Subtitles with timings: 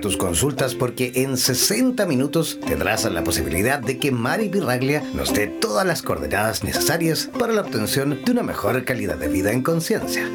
[0.00, 5.46] Tus consultas porque en 60 minutos tendrás la posibilidad de que Mari Pirraglia nos dé
[5.46, 10.28] todas las coordenadas necesarias para la obtención de una mejor calidad de vida en conciencia.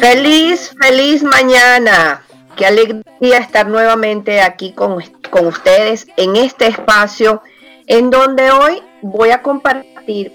[0.00, 2.22] Feliz, feliz mañana.
[2.56, 7.42] Qué alegría estar nuevamente aquí con, con ustedes en este espacio
[7.86, 10.32] en donde hoy voy a compartir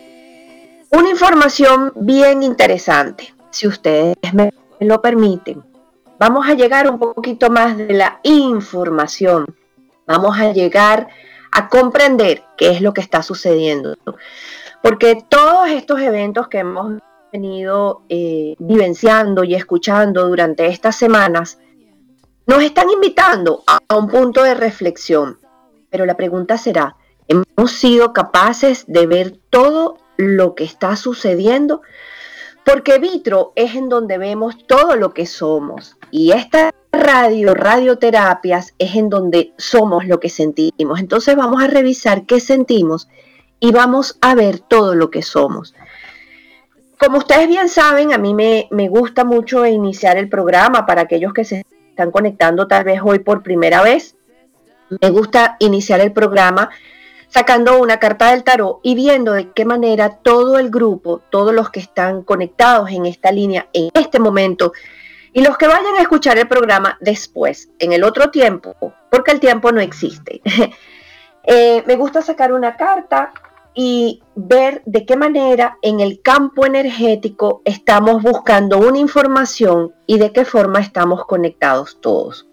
[0.91, 5.63] una información bien interesante, si ustedes me lo permiten.
[6.19, 9.45] Vamos a llegar un poquito más de la información.
[10.05, 11.07] Vamos a llegar
[11.51, 13.95] a comprender qué es lo que está sucediendo.
[14.81, 16.99] Porque todos estos eventos que hemos
[17.31, 21.59] venido eh, vivenciando y escuchando durante estas semanas
[22.47, 25.37] nos están invitando a un punto de reflexión.
[25.89, 26.95] Pero la pregunta será,
[27.27, 31.81] hemos sido capaces de ver todo lo que está sucediendo,
[32.65, 35.95] porque Vitro es en donde vemos todo lo que somos.
[36.11, 40.99] Y esta radio, radioterapias, es en donde somos lo que sentimos.
[40.99, 43.07] Entonces vamos a revisar qué sentimos
[43.59, 45.75] y vamos a ver todo lo que somos.
[46.97, 51.33] Como ustedes bien saben, a mí me, me gusta mucho iniciar el programa para aquellos
[51.33, 54.15] que se están conectando tal vez hoy por primera vez.
[55.01, 56.69] Me gusta iniciar el programa
[57.29, 61.69] sacando una carta del tarot y viendo de qué manera todo el grupo, todos los
[61.69, 64.73] que están conectados en esta línea en este momento
[65.31, 68.75] y los que vayan a escuchar el programa después, en el otro tiempo,
[69.11, 70.41] porque el tiempo no existe.
[71.43, 73.31] eh, me gusta sacar una carta
[73.75, 80.31] y ver de qué manera en el campo energético estamos buscando una información y de
[80.31, 82.47] qué forma estamos conectados todos.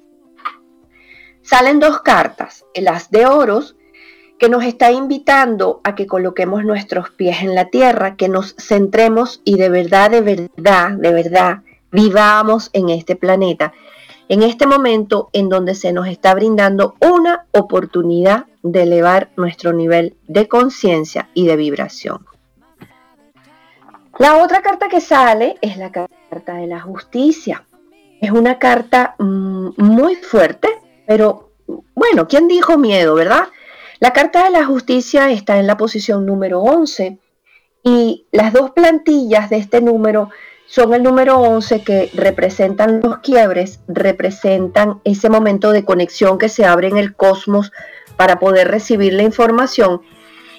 [1.43, 3.76] Salen dos cartas, las de oros
[4.38, 9.41] que nos está invitando a que coloquemos nuestros pies en la tierra, que nos centremos
[9.44, 13.72] y de verdad, de verdad, de verdad, vivamos en este planeta,
[14.28, 20.16] en este momento en donde se nos está brindando una oportunidad de elevar nuestro nivel
[20.27, 22.27] de conciencia y de vibración.
[24.19, 27.65] La otra carta que sale es la carta de la justicia.
[28.21, 30.69] Es una carta mmm, muy fuerte,
[31.06, 31.50] pero
[31.94, 33.49] bueno, ¿quién dijo miedo, verdad?
[33.99, 37.19] La Carta de la Justicia está en la posición número 11
[37.82, 40.28] y las dos plantillas de este número
[40.66, 46.66] son el número 11 que representan los quiebres, representan ese momento de conexión que se
[46.66, 47.73] abre en el cosmos
[48.16, 50.00] para poder recibir la información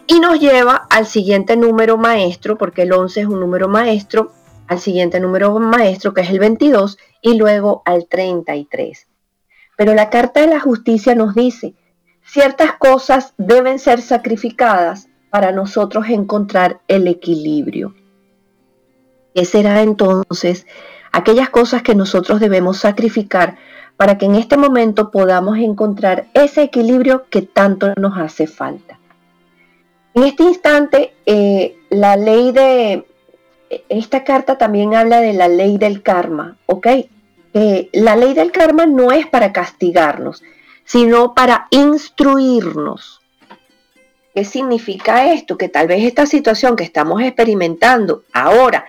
[0.07, 4.31] y nos lleva al siguiente número maestro, porque el 11 es un número maestro,
[4.67, 9.07] al siguiente número maestro que es el 22 y luego al 33.
[9.75, 11.75] Pero la Carta de la Justicia nos dice,
[12.23, 17.93] ciertas cosas deben ser sacrificadas para nosotros encontrar el equilibrio.
[19.35, 20.65] ¿Qué será entonces
[21.11, 23.57] aquellas cosas que nosotros debemos sacrificar
[23.97, 28.99] para que en este momento podamos encontrar ese equilibrio que tanto nos hace falta?
[30.13, 33.05] En este instante, eh, la ley de,
[33.89, 36.87] esta carta también habla de la ley del karma, ¿ok?
[37.91, 40.43] La ley del karma no es para castigarnos,
[40.85, 43.19] sino para instruirnos.
[44.35, 45.57] ¿Qué significa esto?
[45.57, 48.85] Que tal vez esta situación que estamos experimentando ahora,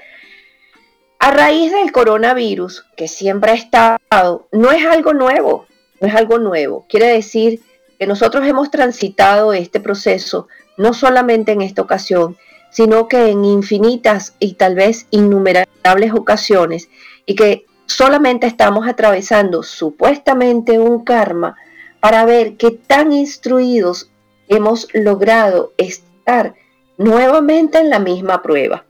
[1.18, 5.66] a raíz del coronavirus, que siempre ha estado, no es algo nuevo,
[6.00, 6.86] no es algo nuevo.
[6.88, 7.60] Quiere decir
[7.98, 12.36] que nosotros hemos transitado este proceso no solamente en esta ocasión,
[12.70, 16.88] sino que en infinitas y tal vez innumerables ocasiones,
[17.26, 21.56] y que solamente estamos atravesando supuestamente un karma
[22.00, 24.10] para ver qué tan instruidos
[24.46, 26.54] hemos logrado estar
[26.96, 28.84] nuevamente en la misma prueba.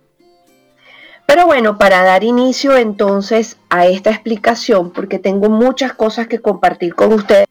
[1.29, 6.95] Pero bueno, para dar inicio entonces a esta explicación, porque tengo muchas cosas que compartir
[6.95, 7.47] con ustedes,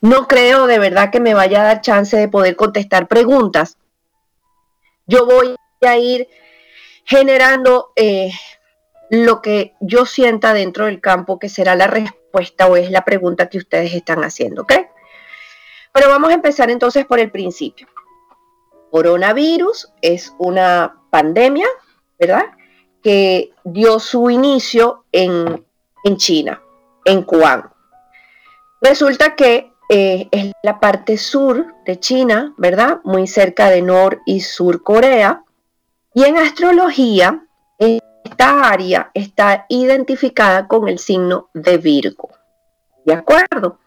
[0.00, 3.76] no creo de verdad que me vaya a dar chance de poder contestar preguntas.
[5.06, 6.26] Yo voy a ir
[7.04, 8.32] generando eh,
[9.10, 13.50] lo que yo sienta dentro del campo que será la respuesta o es la pregunta
[13.50, 14.72] que ustedes están haciendo, ¿ok?
[15.92, 17.86] Pero vamos a empezar entonces por el principio.
[18.90, 21.66] Coronavirus es una pandemia,
[22.18, 22.46] ¿verdad?
[23.02, 25.64] Que dio su inicio en,
[26.16, 26.62] China,
[27.04, 27.70] en Wuhan.
[28.80, 33.00] Resulta que eh, es la parte sur de China, ¿verdad?
[33.04, 35.44] Muy cerca de Nor y Sur Corea.
[36.14, 37.44] Y en astrología,
[37.78, 42.30] esta área está identificada con el signo de Virgo.
[43.04, 43.78] ¿De acuerdo?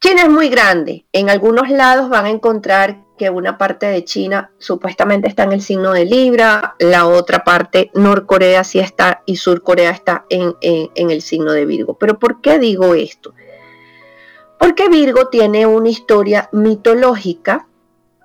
[0.00, 1.06] China es muy grande.
[1.12, 5.62] En algunos lados van a encontrar que una parte de China supuestamente está en el
[5.62, 11.22] signo de Libra, la otra parte, Norcorea sí está y Surcorea está en, en el
[11.22, 11.94] signo de Virgo.
[11.94, 13.34] Pero ¿por qué digo esto?
[14.58, 17.66] Porque Virgo tiene una historia mitológica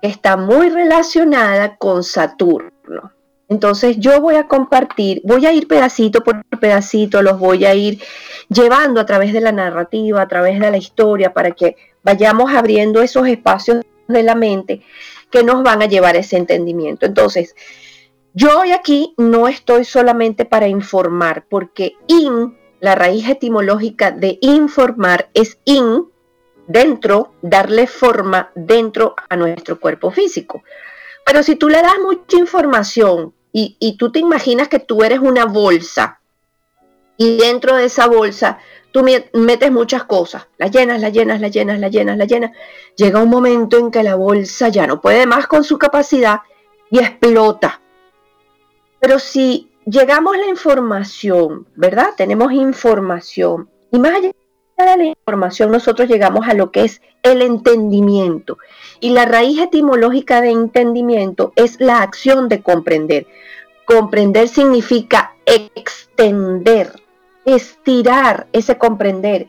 [0.00, 3.12] que está muy relacionada con Saturno.
[3.48, 8.00] Entonces yo voy a compartir, voy a ir pedacito por pedacito, los voy a ir
[8.48, 13.02] llevando a través de la narrativa, a través de la historia, para que vayamos abriendo
[13.02, 14.82] esos espacios de la mente
[15.30, 17.06] que nos van a llevar ese entendimiento.
[17.06, 17.54] Entonces,
[18.34, 25.28] yo hoy aquí no estoy solamente para informar, porque in, la raíz etimológica de informar
[25.34, 26.06] es in,
[26.66, 30.62] dentro, darle forma dentro a nuestro cuerpo físico.
[31.24, 35.44] Pero si tú le das mucha información y, tú te imaginas que tú eres una
[35.44, 36.20] bolsa
[37.16, 38.58] y dentro de esa bolsa
[38.92, 42.52] tú metes muchas cosas, las llenas, las llenas, las llenas, las llenas, las llenas.
[42.96, 46.40] Llega un momento en que la bolsa ya no puede más con su capacidad
[46.90, 47.80] y explota.
[49.00, 52.10] Pero si llegamos a la información, ¿verdad?
[52.16, 57.42] Tenemos información y más allá de la información nosotros llegamos a lo que es el
[57.42, 58.58] entendimiento.
[59.00, 63.26] Y la raíz etimológica de entendimiento es la acción de comprender.
[63.86, 67.01] Comprender significa extender,
[67.44, 69.48] estirar ese comprender.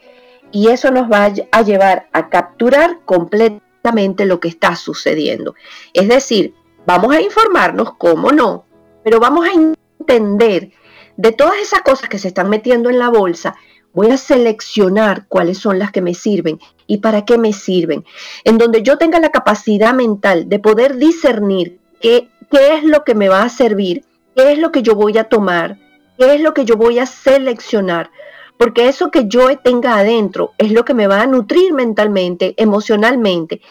[0.52, 5.56] Y eso nos va a llevar a capturar completamente lo que está sucediendo.
[5.94, 6.54] Es decir,
[6.86, 8.66] vamos a informarnos, cómo no,
[9.04, 10.72] pero vamos a entender
[11.18, 13.56] de todas esas cosas que se están metiendo en la bolsa,
[13.94, 18.04] voy a seleccionar cuáles son las que me sirven y para qué me sirven,
[18.44, 23.16] en donde yo tenga la capacidad mental de poder discernir qué, qué es lo que
[23.16, 24.06] me va a servir,
[24.36, 25.78] qué es lo que yo voy a tomar,
[26.18, 28.12] qué es lo que yo voy a seleccionar,
[28.58, 33.62] porque eso que yo tenga adentro es lo que me va a nutrir mentalmente, emocionalmente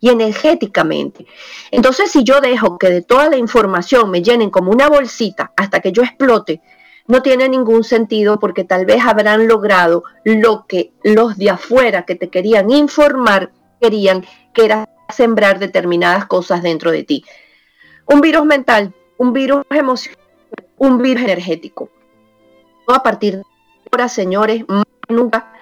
[0.00, 1.26] y energéticamente.
[1.70, 5.80] Entonces, si yo dejo que de toda la información me llenen como una bolsita hasta
[5.80, 6.60] que yo explote,
[7.06, 12.14] no tiene ningún sentido porque tal vez habrán logrado lo que los de afuera que
[12.14, 17.24] te querían informar querían, que era sembrar determinadas cosas dentro de ti.
[18.06, 20.21] Un virus mental, un virus emocional,
[20.76, 21.88] un virus energético.
[22.88, 23.44] A partir de
[23.90, 24.64] ahora, señores,
[25.08, 25.52] nunca,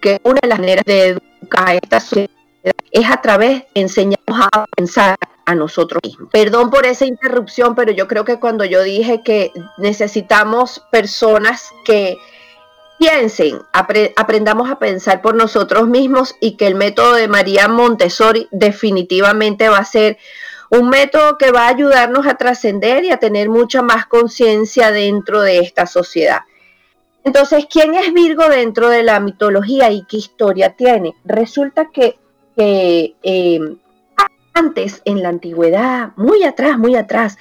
[0.00, 2.30] que una de las maneras de educar a esta sociedad
[2.90, 6.28] es a través de enseñarnos a pensar a nosotros mismos.
[6.30, 12.18] Perdón por esa interrupción, pero yo creo que cuando yo dije que necesitamos personas que
[12.98, 19.68] piensen, aprendamos a pensar por nosotros mismos y que el método de María Montessori definitivamente
[19.68, 20.18] va a ser
[20.70, 25.42] un método que va a ayudarnos a trascender y a tener mucha más conciencia dentro
[25.42, 26.40] de esta sociedad.
[27.24, 31.14] Entonces, ¿quién es Virgo dentro de la mitología y qué historia tiene?
[31.24, 32.18] Resulta que,
[32.56, 33.14] eh,
[34.54, 37.36] antes, en la antigüedad, muy atrás, muy atrás,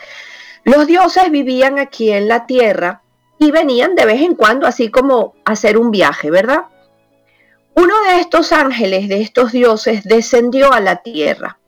[0.63, 3.01] los dioses vivían aquí en la tierra
[3.37, 6.65] y venían de vez en cuando así como a hacer un viaje, ¿verdad?
[7.75, 11.58] Uno de estos ángeles, de estos dioses, descendió a la tierra.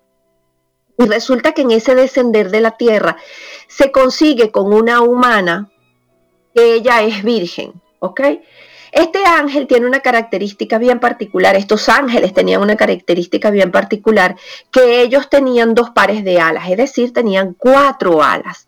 [1.02, 3.18] Y resulta que en ese descender de la tierra
[3.68, 5.72] se consigue con una humana
[6.54, 8.22] que ella es virgen, ¿ok?
[8.92, 14.36] Este ángel tiene una característica bien particular, estos ángeles tenían una característica bien particular,
[14.70, 18.68] que ellos tenían dos pares de alas, es decir, tenían cuatro alas.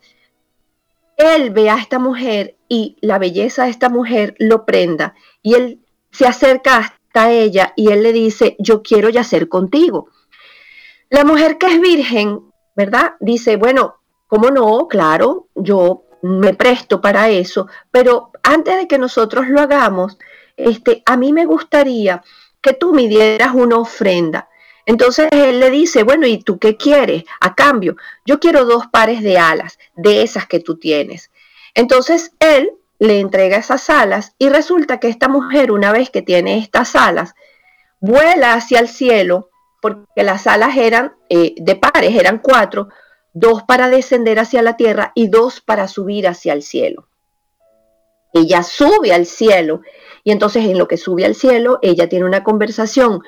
[1.17, 5.13] Él ve a esta mujer y la belleza de esta mujer lo prenda
[5.43, 10.07] y él se acerca hasta ella y él le dice, yo quiero yacer contigo.
[11.13, 12.41] La mujer que es virgen,
[12.75, 13.13] ¿verdad?
[13.19, 14.87] Dice, bueno, ¿cómo no?
[14.87, 20.17] Claro, yo me presto para eso, pero antes de que nosotros lo hagamos,
[20.57, 22.23] este, a mí me gustaría
[22.59, 24.49] que tú me dieras una ofrenda.
[24.87, 27.25] Entonces él le dice, bueno, ¿y tú qué quieres?
[27.41, 31.29] A cambio, yo quiero dos pares de alas, de esas que tú tienes.
[31.75, 36.57] Entonces él le entrega esas alas y resulta que esta mujer, una vez que tiene
[36.57, 37.35] estas alas,
[37.99, 39.51] vuela hacia el cielo,
[39.83, 42.87] porque las alas eran eh, de pares, eran cuatro,
[43.33, 47.09] dos para descender hacia la tierra y dos para subir hacia el cielo.
[48.31, 49.81] Ella sube al cielo
[50.23, 53.23] y entonces en lo que sube al cielo, ella tiene una conversación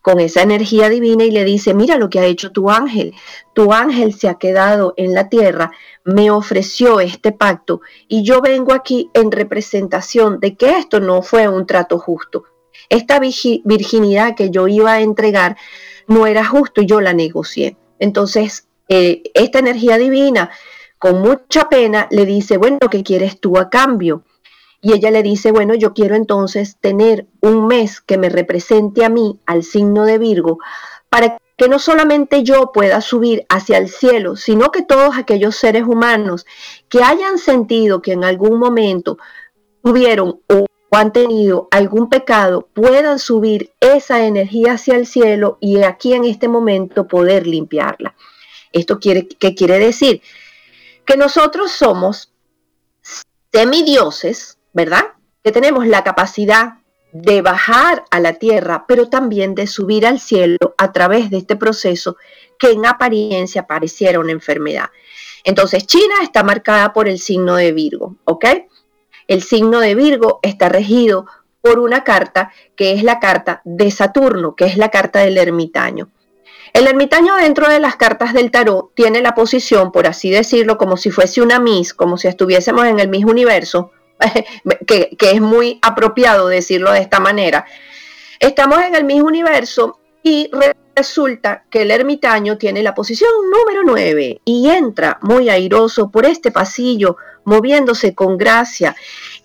[0.00, 3.12] con esa energía divina y le dice, mira lo que ha hecho tu ángel.
[3.52, 5.72] Tu ángel se ha quedado en la tierra,
[6.04, 11.48] me ofreció este pacto y yo vengo aquí en representación de que esto no fue
[11.48, 12.44] un trato justo.
[12.88, 15.56] Esta virginidad que yo iba a entregar
[16.06, 17.76] no era justo y yo la negocié.
[17.98, 20.50] Entonces eh, esta energía divina,
[20.98, 24.22] con mucha pena, le dice, bueno, ¿qué quieres tú a cambio?
[24.80, 29.08] Y ella le dice, bueno, yo quiero entonces tener un mes que me represente a
[29.08, 30.58] mí, al signo de Virgo,
[31.08, 35.84] para que no solamente yo pueda subir hacia el cielo, sino que todos aquellos seres
[35.84, 36.46] humanos
[36.88, 39.18] que hayan sentido que en algún momento
[39.82, 40.40] tuvieron
[40.96, 46.48] han tenido algún pecado, puedan subir esa energía hacia el cielo y aquí en este
[46.48, 48.14] momento poder limpiarla.
[48.72, 50.22] ¿Esto quiere, quiere decir?
[51.06, 52.32] Que nosotros somos
[53.52, 55.04] semidioses, ¿verdad?
[55.42, 56.74] Que tenemos la capacidad
[57.12, 61.56] de bajar a la tierra, pero también de subir al cielo a través de este
[61.56, 62.16] proceso
[62.58, 64.90] que en apariencia pareciera una enfermedad.
[65.44, 68.44] Entonces, China está marcada por el signo de Virgo, ¿ok?
[69.32, 71.24] El signo de Virgo está regido
[71.62, 76.10] por una carta que es la carta de Saturno, que es la carta del ermitaño.
[76.74, 80.98] El ermitaño dentro de las cartas del tarot tiene la posición, por así decirlo, como
[80.98, 83.92] si fuese una Miss, como si estuviésemos en el mismo universo,
[84.86, 87.64] que, es muy apropiado decirlo de esta manera.
[88.38, 90.50] Estamos en el mismo universo y
[90.94, 96.50] resulta que el ermitaño tiene la posición número 9 y entra muy airoso por este
[96.50, 98.94] pasillo, moviéndose con gracia.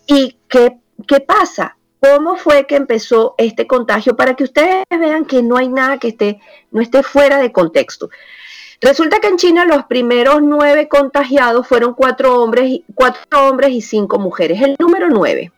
[0.05, 0.77] ¿Y qué,
[1.07, 1.77] qué pasa?
[1.99, 6.09] cómo fue que empezó este contagio para que ustedes vean que no hay nada que
[6.09, 6.39] esté,
[6.71, 8.09] no esté fuera de contexto.
[8.79, 14.19] Resulta que en China los primeros nueve contagiados fueron cuatro hombres, cuatro hombres y cinco
[14.19, 14.61] mujeres.
[14.61, 15.51] El número nueve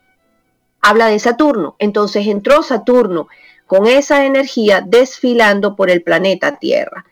[0.80, 1.76] habla de Saturno.
[1.78, 3.28] Entonces entró Saturno
[3.70, 7.04] con esa energía desfilando por el planeta Tierra.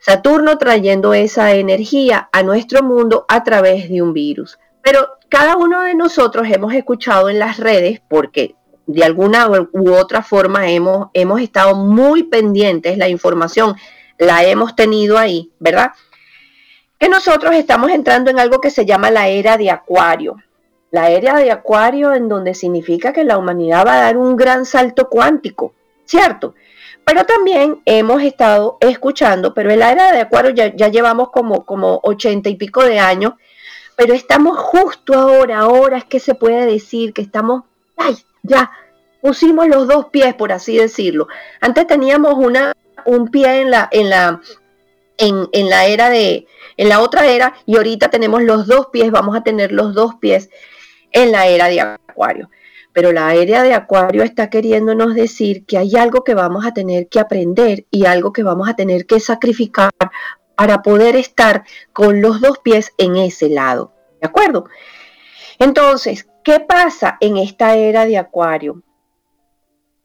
[0.00, 4.58] Saturno trayendo esa energía a nuestro mundo a través de un virus.
[4.82, 8.56] Pero cada uno de nosotros hemos escuchado en las redes, porque
[8.88, 13.76] de alguna u otra forma hemos, hemos estado muy pendientes, la información
[14.18, 15.92] la hemos tenido ahí, ¿verdad?
[16.98, 20.38] Que nosotros estamos entrando en algo que se llama la era de Acuario.
[20.90, 24.64] La era de Acuario en donde significa que la humanidad va a dar un gran
[24.64, 25.74] salto cuántico,
[26.06, 26.54] ¿cierto?
[27.04, 31.64] Pero también hemos estado escuchando, pero en la era de Acuario ya, ya llevamos como,
[31.64, 33.34] como ochenta y pico de años,
[33.96, 37.64] pero estamos justo ahora, ahora es que se puede decir que estamos,
[37.96, 38.70] ay, ya,
[39.20, 41.28] pusimos los dos pies, por así decirlo.
[41.60, 42.72] Antes teníamos una,
[43.04, 44.40] un pie en la, en la,
[45.18, 49.10] en, en la era de, en la otra era, y ahorita tenemos los dos pies,
[49.10, 50.48] vamos a tener los dos pies
[51.12, 52.50] en la era de Acuario.
[52.92, 57.08] Pero la era de Acuario está queriéndonos decir que hay algo que vamos a tener
[57.08, 59.90] que aprender y algo que vamos a tener que sacrificar
[60.56, 63.92] para poder estar con los dos pies en ese lado.
[64.20, 64.64] ¿De acuerdo?
[65.58, 68.82] Entonces, ¿qué pasa en esta era de Acuario?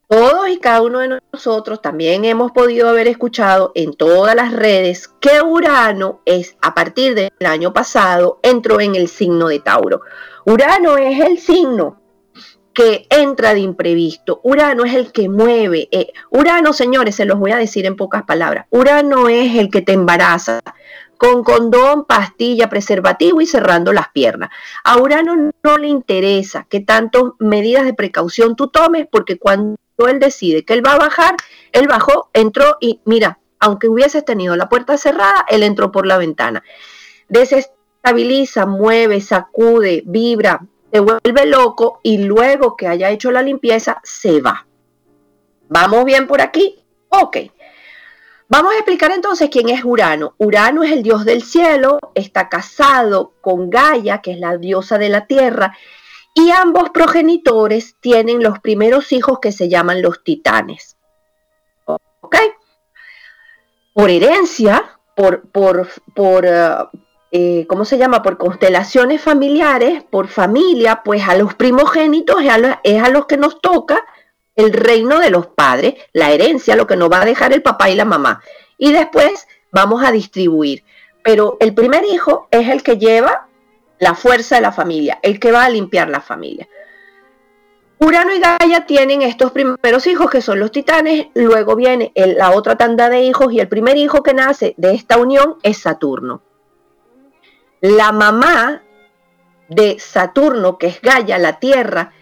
[0.06, 5.08] Todos y cada uno de nosotros también hemos podido haber escuchado en todas las redes
[5.08, 10.02] que Urano es, a partir del año pasado, entró en el signo de Tauro.
[10.46, 12.00] Urano es el signo
[12.74, 14.40] que entra de imprevisto.
[14.42, 15.88] Urano es el que mueve.
[15.90, 18.66] Eh, Urano, señores, se los voy a decir en pocas palabras.
[18.70, 20.60] Urano es el que te embaraza
[21.16, 24.50] con condón, pastilla, preservativo y cerrando las piernas.
[24.82, 30.18] A Urano no le interesa que tantas medidas de precaución tú tomes porque cuando él
[30.18, 31.36] decide que él va a bajar,
[31.72, 36.18] él bajó, entró y mira, aunque hubieses tenido la puerta cerrada, él entró por la
[36.18, 36.62] ventana.
[38.04, 40.60] Desestabiliza, mueve, sacude, vibra,
[40.92, 44.66] se vuelve loco y luego que haya hecho la limpieza se va.
[45.70, 46.84] ¿Vamos bien por aquí?
[47.08, 47.38] Ok.
[48.46, 50.34] Vamos a explicar entonces quién es Urano.
[50.36, 55.08] Urano es el dios del cielo, está casado con Gaia, que es la diosa de
[55.08, 55.74] la tierra,
[56.34, 60.98] y ambos progenitores tienen los primeros hijos que se llaman los titanes.
[61.86, 62.36] ¿Ok?
[63.94, 66.74] Por herencia, por, por, por eh,
[67.36, 68.22] eh, ¿cómo se llama?
[68.22, 73.36] Por constelaciones familiares, por familia, pues a los primogénitos es a es a los que
[73.36, 74.04] nos toca
[74.54, 77.90] el reino de los padres, la herencia, lo que nos va a dejar el papá
[77.90, 78.40] y la mamá.
[78.78, 80.84] Y después vamos a distribuir.
[81.24, 83.48] Pero el primer hijo es el que lleva
[83.98, 86.68] la fuerza de la familia, el que va a limpiar la familia.
[87.98, 92.76] Urano y Gaia tienen estos primeros hijos que son los titanes, luego viene la otra
[92.76, 96.53] tanda de hijos y el primer hijo que nace de esta unión es Saturno.
[97.84, 98.80] La mamá
[99.68, 102.14] de Saturno, que es Gaia, la Tierra,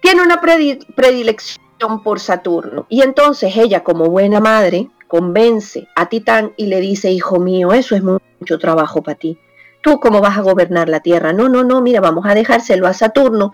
[0.00, 2.86] tiene una predilección por Saturno.
[2.88, 7.94] Y entonces ella, como buena madre, convence a Titán y le dice, hijo mío, eso
[7.94, 9.38] es mucho trabajo para ti.
[9.82, 11.34] ¿Tú cómo vas a gobernar la Tierra?
[11.34, 13.52] No, no, no, mira, vamos a dejárselo a Saturno,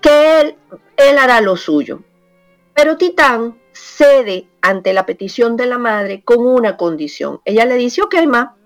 [0.00, 0.56] que él,
[0.96, 2.00] él hará lo suyo.
[2.72, 7.42] Pero Titán cede ante la petición de la madre con una condición.
[7.44, 8.56] Ella le dice, ok, ma,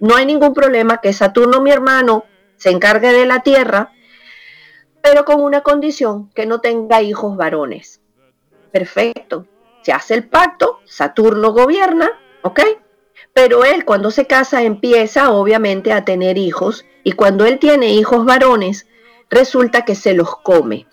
[0.00, 2.24] no hay ningún problema, que Saturno, mi hermano,
[2.56, 3.92] se encargue de la Tierra,
[5.02, 8.00] pero con una condición, que no tenga hijos varones.
[8.72, 9.46] Perfecto.
[9.82, 12.10] Se hace el pacto, Saturno gobierna,
[12.42, 12.60] ¿ok?
[13.32, 18.24] Pero él cuando se casa empieza obviamente a tener hijos y cuando él tiene hijos
[18.24, 18.86] varones,
[19.30, 20.86] resulta que se los come.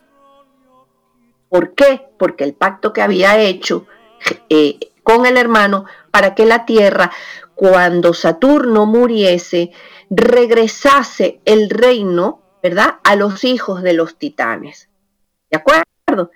[1.50, 2.08] ¿Por qué?
[2.18, 3.86] Porque el pacto que había hecho
[4.50, 7.12] eh, con el hermano para que la tierra,
[7.56, 9.72] cuando Saturno muriese,
[10.10, 12.96] regresase el reino ¿verdad?
[13.04, 14.90] A los hijos de los titanes.
[15.52, 16.32] ¿De acuerdo?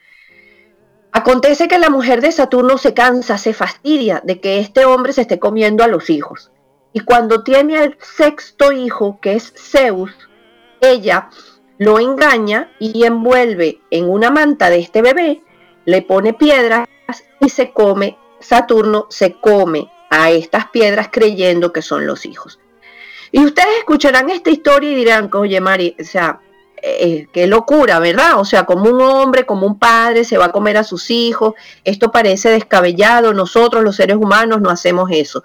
[1.13, 5.21] Acontece que la mujer de Saturno se cansa, se fastidia de que este hombre se
[5.21, 6.51] esté comiendo a los hijos.
[6.91, 10.11] Y cuando tiene al sexto hijo, que es Zeus,
[10.81, 11.29] ella
[11.77, 15.43] lo engaña y envuelve en una manta de este bebé,
[15.85, 16.87] le pone piedras
[17.39, 22.59] y se come, Saturno se come a estas piedras creyendo que son los hijos.
[23.31, 26.39] Y ustedes escucharán esta historia y dirán, oye Mari, o sea,
[26.81, 28.39] eh, qué locura, ¿verdad?
[28.39, 31.53] O sea, como un hombre, como un padre se va a comer a sus hijos,
[31.83, 35.43] esto parece descabellado, nosotros los seres humanos no hacemos eso.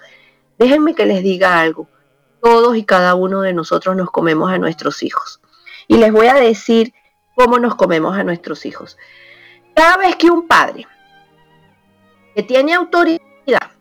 [0.59, 1.89] Déjenme que les diga algo,
[2.41, 5.41] todos y cada uno de nosotros nos comemos a nuestros hijos.
[5.89, 6.93] Y les voy a decir
[7.35, 8.97] cómo nos comemos a nuestros hijos.
[9.75, 10.87] Cada vez que un padre
[12.35, 13.72] que tiene autoridad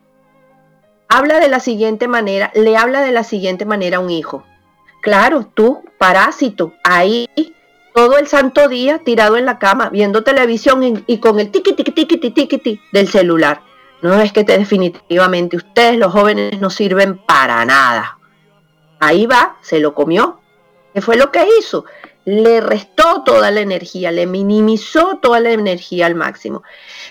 [1.12, 4.44] habla de la siguiente manera, le habla de la siguiente manera a un hijo.
[5.02, 7.28] Claro, tú, parásito, ahí
[7.94, 11.92] todo el santo día tirado en la cama, viendo televisión y, con el tiqui tiqui
[11.92, 13.60] tiqui tiqui del celular.
[14.00, 18.18] No es que te, definitivamente ustedes los jóvenes no sirven para nada.
[18.98, 20.40] Ahí va, se lo comió.
[20.94, 21.84] ¿Qué fue lo que hizo?
[22.24, 26.62] Le restó toda la energía, le minimizó toda la energía al máximo.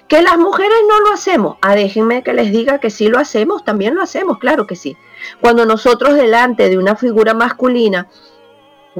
[0.08, 1.58] Que las mujeres no lo hacemos.
[1.62, 4.95] Ah, déjenme que les diga que sí lo hacemos, también lo hacemos, claro que sí.
[5.41, 8.08] Cuando nosotros delante de una figura masculina,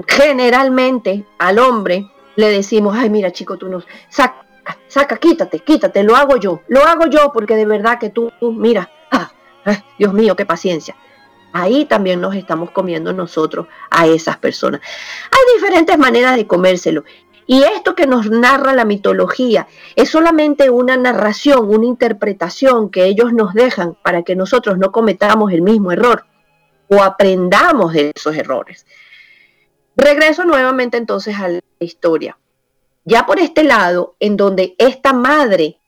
[0.08, 4.46] generalmente al hombre le decimos, ay, mira chico, tú no, saca,
[4.88, 8.90] saca, quítate, quítate, lo hago yo, lo hago yo porque de verdad que tú, mira,
[9.12, 9.32] ah,
[9.66, 10.96] ah, Dios mío, qué paciencia.
[11.54, 14.82] Ahí también nos estamos comiendo nosotros a esas personas.
[15.32, 17.04] Hay diferentes maneras de comérselo.
[17.48, 23.34] Y esto que nos narra la mitología es solamente una narración, una interpretación que ellos
[23.34, 26.26] nos dejan para que nosotros no cometamos el mismo error
[26.88, 28.86] o aprendamos de esos errores.
[29.98, 32.38] Regreso nuevamente entonces a la historia.
[33.04, 35.80] Ya por este lado, en donde esta madre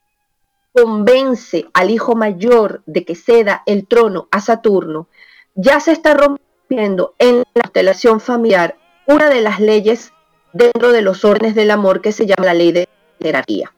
[0.74, 5.08] convence al hijo mayor de que ceda el trono a Saturno,
[5.56, 10.14] ya se está rompiendo en la constelación familiar una de las leyes
[10.54, 12.88] dentro de los órdenes del amor que se llama la ley de
[13.20, 13.74] jerarquía.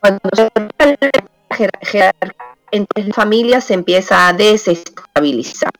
[0.00, 0.50] Cuando se
[1.50, 2.12] jerarquía
[2.70, 5.70] entre las familias se empieza a desestabilizar.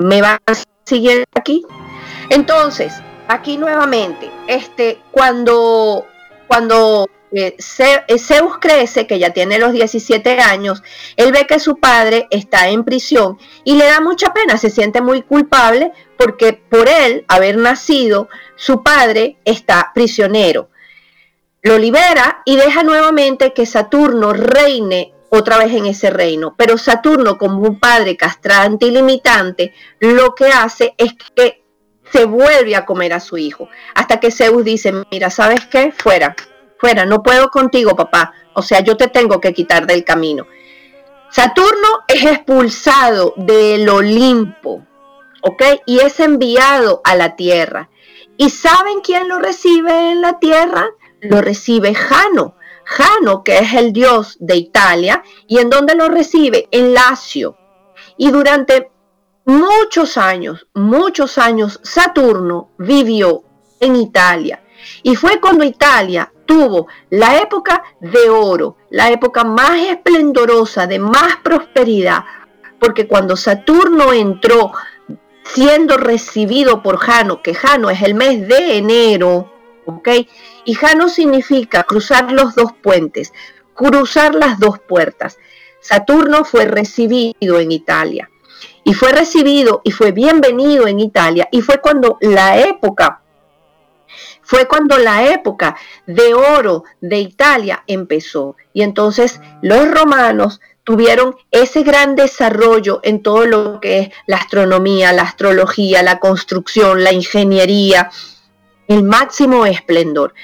[0.00, 0.38] ¿Me van
[0.84, 1.64] siguiendo aquí?
[2.30, 2.94] Entonces,
[3.28, 6.06] aquí nuevamente, este, cuando,
[6.46, 7.56] cuando eh,
[8.08, 10.82] eh, Zeus crece, que ya tiene los 17 años,
[11.16, 15.00] él ve que su padre está en prisión y le da mucha pena, se siente
[15.00, 20.70] muy culpable porque por él haber nacido, su padre está prisionero.
[21.62, 26.54] Lo libera y deja nuevamente que Saturno reine otra vez en ese reino.
[26.56, 31.62] Pero Saturno, como un padre castrante y limitante, lo que hace es que
[32.10, 33.68] se vuelve a comer a su hijo.
[33.94, 35.92] Hasta que Zeus dice, mira, ¿sabes qué?
[35.92, 36.34] Fuera,
[36.80, 38.32] fuera, no puedo contigo, papá.
[38.54, 40.46] O sea, yo te tengo que quitar del camino.
[41.30, 44.84] Saturno es expulsado del Olimpo,
[45.42, 45.62] ¿ok?
[45.86, 47.90] Y es enviado a la Tierra.
[48.36, 50.88] ¿Y saben quién lo recibe en la Tierra?
[51.20, 52.56] Lo recibe Jano.
[52.84, 56.66] Jano, que es el dios de Italia, y en dónde lo recibe?
[56.72, 57.56] En Lacio.
[58.16, 58.90] Y durante
[59.44, 63.44] muchos años, muchos años, Saturno vivió
[63.78, 64.64] en Italia.
[65.04, 71.36] Y fue cuando Italia tuvo la época de oro, la época más esplendorosa, de más
[71.44, 72.24] prosperidad,
[72.80, 74.72] porque cuando Saturno entró
[75.44, 79.48] siendo recibido por Jano, que Jano es el mes de enero,
[79.86, 80.08] ¿ok?
[80.64, 83.32] Y Jano significa cruzar los dos puentes,
[83.72, 85.38] cruzar las dos puertas.
[85.78, 88.28] Saturno fue recibido en Italia
[88.82, 93.19] y fue recibido y fue bienvenido en Italia y fue cuando la época
[94.50, 95.76] fue cuando la época
[96.08, 98.56] de oro de Italia empezó.
[98.72, 105.12] Y entonces los romanos tuvieron ese gran desarrollo en todo lo que es la astronomía,
[105.12, 108.10] la astrología, la construcción, la ingeniería,
[108.88, 110.34] el máximo esplendor.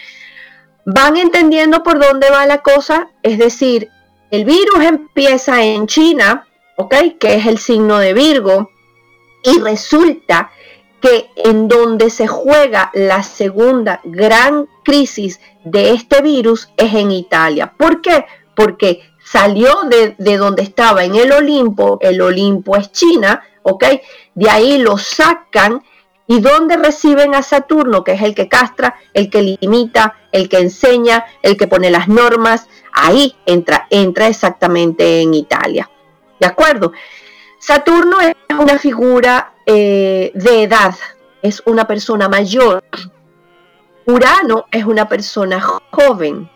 [0.85, 3.09] ¿Van entendiendo por dónde va la cosa?
[3.25, 3.89] Es decir,
[4.31, 6.95] el virus empieza en China, ¿ok?
[7.19, 8.71] Que es el signo de Virgo,
[9.43, 10.53] y resulta
[11.01, 17.73] que en donde se juega la segunda gran crisis de este virus es en Italia.
[17.77, 18.25] ¿Por qué?
[18.55, 23.85] Porque salió de, donde estaba en el Olimpo, el Olimpo es China, ¿ok?
[24.35, 25.83] De ahí lo sacan
[26.29, 30.59] y donde reciben a Saturno, que es el que castra, el que limita, el que
[30.59, 35.91] enseña, el que pone las normas, ahí entra, entra exactamente en Italia.
[36.41, 36.93] ¿De acuerdo?
[37.67, 40.95] Saturno es una figura eh, de edad,
[41.43, 42.85] es una persona mayor.
[44.07, 46.49] Urano es una persona joven.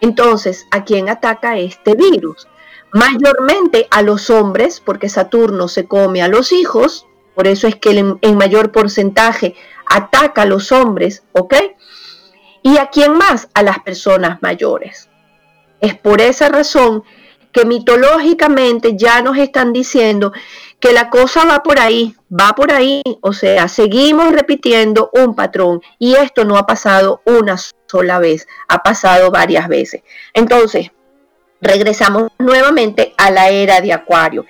[0.00, 2.46] Entonces, ¿a quién ataca este virus?
[2.92, 8.16] Mayormente a los hombres, porque Saturno se come a los hijos, por eso es que
[8.20, 9.56] en mayor porcentaje
[9.90, 11.54] ataca a los hombres, ¿ok?
[12.62, 13.48] ¿Y a quién más?
[13.54, 15.08] A las personas mayores.
[15.80, 17.02] Es por esa razón
[17.54, 20.32] que mitológicamente ya nos están diciendo
[20.80, 25.80] que la cosa va por ahí, va por ahí, o sea, seguimos repitiendo un patrón
[26.00, 30.02] y esto no ha pasado una sola vez, ha pasado varias veces.
[30.34, 30.90] Entonces,
[31.60, 34.44] regresamos nuevamente a la era de Acuario.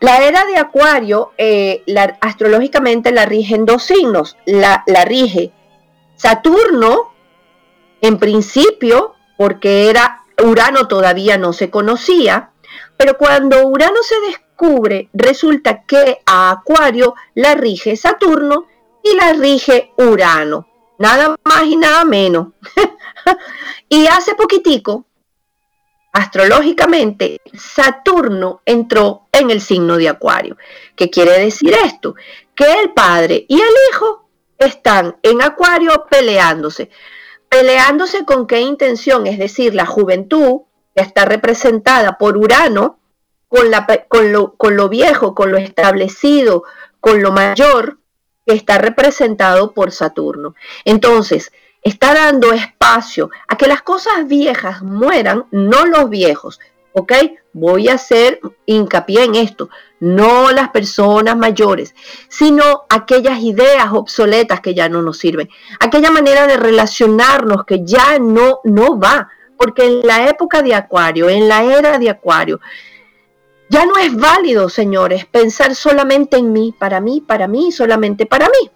[0.00, 1.84] La era de Acuario, eh,
[2.20, 5.52] astrológicamente la rigen dos signos, la, la rige
[6.16, 7.12] Saturno,
[8.00, 12.50] en principio, porque era Urano todavía no se conocía,
[12.96, 18.66] pero cuando Urano se descubre, resulta que a Acuario la rige Saturno
[19.02, 20.68] y la rige Urano.
[20.98, 22.48] Nada más y nada menos.
[23.88, 25.06] y hace poquitico,
[26.12, 30.56] astrológicamente, Saturno entró en el signo de Acuario.
[30.94, 32.14] ¿Qué quiere decir esto?
[32.54, 34.28] Que el padre y el hijo
[34.58, 36.90] están en Acuario peleándose.
[37.52, 40.62] Peleándose con qué intención, es decir, la juventud
[40.96, 42.98] que está representada por Urano,
[43.46, 46.64] con, la, con, lo, con lo viejo, con lo establecido,
[46.98, 47.98] con lo mayor,
[48.46, 50.54] que está representado por Saturno.
[50.86, 56.58] Entonces, está dando espacio a que las cosas viejas mueran, no los viejos,
[56.92, 57.12] ¿ok?
[57.52, 59.68] Voy a hacer hincapié en esto,
[60.00, 61.94] no las personas mayores,
[62.28, 65.48] sino aquellas ideas obsoletas que ya no nos sirven,
[65.80, 71.28] aquella manera de relacionarnos que ya no, no va, porque en la época de Acuario,
[71.28, 72.60] en la era de Acuario,
[73.68, 78.46] ya no es válido, señores, pensar solamente en mí, para mí, para mí, solamente para
[78.48, 78.70] mí.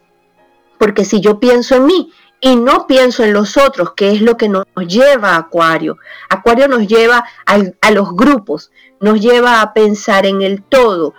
[0.78, 2.12] Porque si yo pienso en mí
[2.46, 5.98] y no pienso en los otros, que es lo que nos lleva a Acuario.
[6.28, 11.14] Acuario nos lleva a, los grupos, nos lleva a pensar en el todo.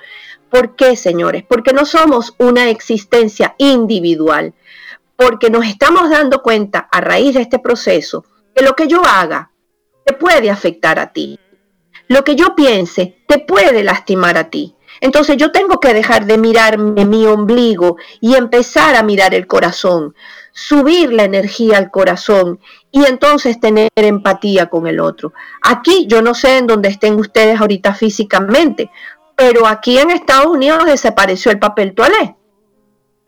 [0.49, 1.43] ¿Por qué, señores?
[1.45, 4.53] Porque no somos una existencia individual,
[5.17, 8.23] porque nos estamos dando cuenta a raíz de este proceso
[8.55, 9.51] que lo que yo haga
[10.05, 11.37] te puede afectar a ti.
[12.07, 14.77] Lo que yo piense te puede lastimar a ti.
[15.01, 20.15] Entonces yo tengo que dejar de mirarme mi ombligo y empezar a mirar el corazón,
[20.57, 22.59] subir la energía al corazón
[22.91, 25.31] y entonces tener empatía con el otro.
[25.61, 28.89] Aquí yo no sé en dónde estén ustedes ahorita físicamente,
[29.35, 32.35] pero aquí en Estados Unidos desapareció el papel toalé.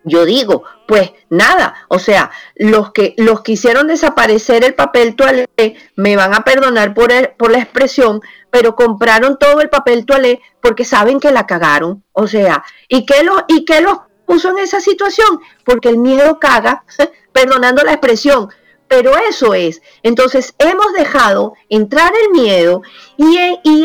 [0.03, 5.47] Yo digo, pues nada, o sea, los que los quisieron desaparecer el papel toalé
[5.95, 10.83] me van a perdonar por, por la expresión, pero compraron todo el papel toalé porque
[10.83, 12.03] saben que la cagaron.
[12.13, 15.41] O sea, ¿y qué, los, y qué los puso en esa situación?
[15.63, 16.85] Porque el miedo caga,
[17.31, 18.49] perdonando la expresión,
[18.87, 19.81] pero eso es.
[20.03, 22.81] Entonces hemos dejado entrar el miedo
[23.17, 23.37] y,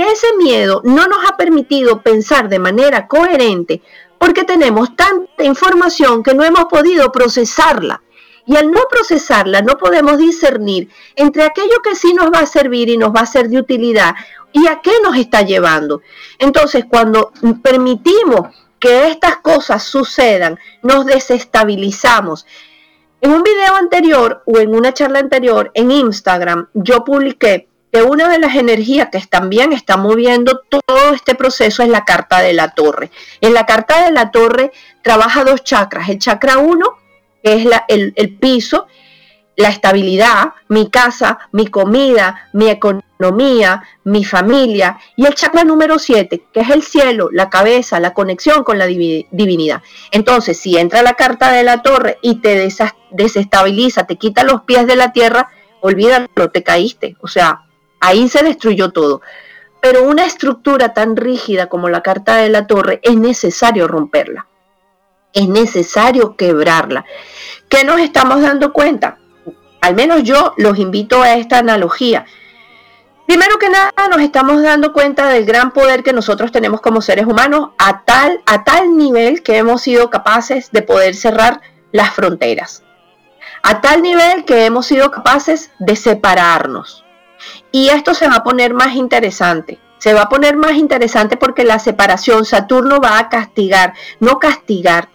[0.03, 3.83] ese miedo no nos ha permitido pensar de manera coherente
[4.19, 8.03] porque tenemos tanta información que no hemos podido procesarla.
[8.47, 12.91] Y al no procesarla no podemos discernir entre aquello que sí nos va a servir
[12.91, 14.15] y nos va a ser de utilidad
[14.53, 16.03] y a qué nos está llevando.
[16.39, 22.47] Entonces, cuando permitimos que estas cosas sucedan, nos desestabilizamos.
[23.25, 28.29] En un video anterior o en una charla anterior en Instagram, yo publiqué que una
[28.29, 32.75] de las energías que también está moviendo todo este proceso es la carta de la
[32.75, 33.11] torre.
[33.41, 36.11] En la carta de la torre trabaja dos chakras.
[36.11, 36.87] El chakra 1,
[37.43, 38.89] que es el, el piso,
[39.57, 44.99] la estabilidad, mi casa, mi comida, mi economía, mi familia.
[45.17, 48.87] Y el chakra número 7, que es el cielo, la cabeza, la conexión con la
[48.87, 49.83] divinidad.
[50.11, 52.69] Entonces, si entra la carta de la torre y te
[53.11, 57.17] desestabiliza, te quita los pies de la tierra, olvídalo, te caíste.
[57.21, 57.63] O sea,
[58.01, 59.23] ahí se destruyó todo.
[59.81, 64.47] Pero una estructura tan rígida como la carta de la torre es necesario romperla.
[65.33, 67.05] Es necesario quebrarla.
[67.69, 69.19] ¿Qué nos estamos dando cuenta?
[69.85, 72.25] Al menos yo los invito a esta analogía.
[73.27, 77.27] Primero que nada, nos estamos dando cuenta del gran poder que nosotros tenemos como seres
[77.27, 81.61] humanos a tal, a tal nivel que hemos sido capaces de poder cerrar
[81.93, 82.83] las fronteras.
[83.63, 87.05] A tal nivel que hemos sido capaces de separarnos.
[87.71, 89.79] Y esto se va a poner más interesante.
[89.99, 95.11] Se va a poner más interesante porque la separación, Saturno va a castigar, no castigar,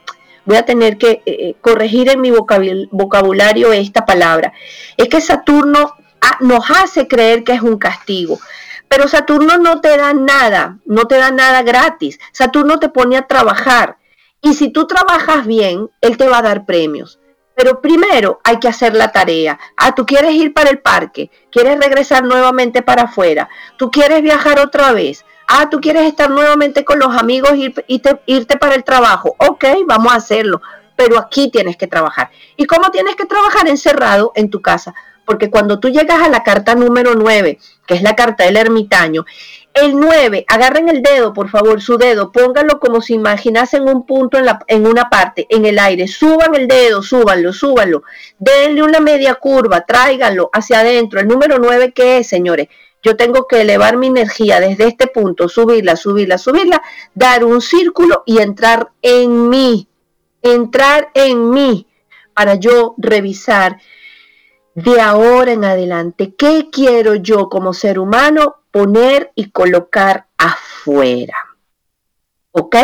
[0.49, 4.51] voy a tener que eh, eh, corregir en mi vocabulario esta palabra,
[4.97, 8.39] es que Saturno ah, nos hace creer que es un castigo.
[8.87, 12.19] Pero Saturno no te da nada, no te da nada gratis.
[12.31, 13.97] Saturno te pone a trabajar.
[14.41, 17.19] Y si tú trabajas bien, él te va a dar premios.
[17.53, 19.59] Pero primero hay que hacer la tarea.
[19.77, 24.59] Ah, tú quieres ir para el parque, quieres regresar nuevamente para afuera, tú quieres viajar
[24.59, 25.25] otra vez.
[25.51, 27.73] Ah, tú quieres estar nuevamente con los amigos y
[28.27, 29.35] irte, para el trabajo.
[29.39, 30.61] Ok, vamos a hacerlo,
[30.95, 32.29] pero aquí tienes que trabajar.
[32.55, 34.93] ¿Y cómo tienes que trabajar encerrado en tu casa?
[35.25, 37.57] Porque cuando tú llegas a la carta número 9,
[37.87, 39.25] que es la carta del ermitaño,
[39.73, 44.37] el 9, agarren el dedo, por favor, su dedo, pónganlo como si imaginasen un punto
[44.37, 48.03] en, en una parte, en el aire, suban el dedo, súbanlo, súbanlo,
[48.37, 51.19] denle una media curva, tráiganlo hacia adentro.
[51.19, 52.67] El número 9, ¿qué es, señores?
[53.01, 56.81] Yo tengo que elevar mi energía desde este punto, subirla, subirla, subirla,
[57.13, 59.87] dar un círculo y entrar en mí,
[60.41, 61.87] entrar en mí
[62.33, 63.77] para yo revisar
[64.75, 71.35] de ahora en adelante qué quiero yo como ser humano poner y colocar afuera.
[72.51, 72.75] ¿Ok?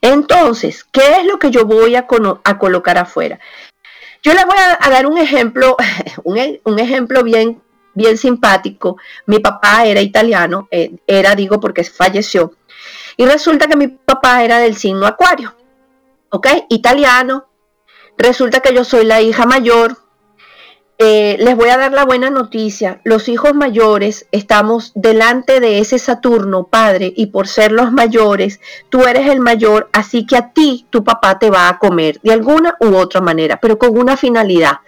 [0.00, 3.38] Entonces, ¿qué es lo que yo voy a, colocar afuera?
[4.22, 5.76] Yo les voy a, dar un ejemplo,
[6.24, 7.62] un, un ejemplo bien
[7.96, 8.98] bien simpático.
[9.26, 12.52] Mi papá era italiano, eh, era, digo, porque falleció.
[13.16, 15.56] Y resulta que mi papá era del signo Acuario,
[16.30, 16.46] ¿ok?
[16.68, 17.46] Italiano.
[18.16, 19.96] Resulta que yo soy la hija mayor.
[20.98, 23.00] Eh, les voy a dar la buena noticia.
[23.04, 29.02] Los hijos mayores estamos delante de ese Saturno, padre, y por ser los mayores, tú
[29.02, 32.76] eres el mayor, así que a ti tu papá te va a comer de alguna
[32.80, 34.78] u otra manera, pero con una finalidad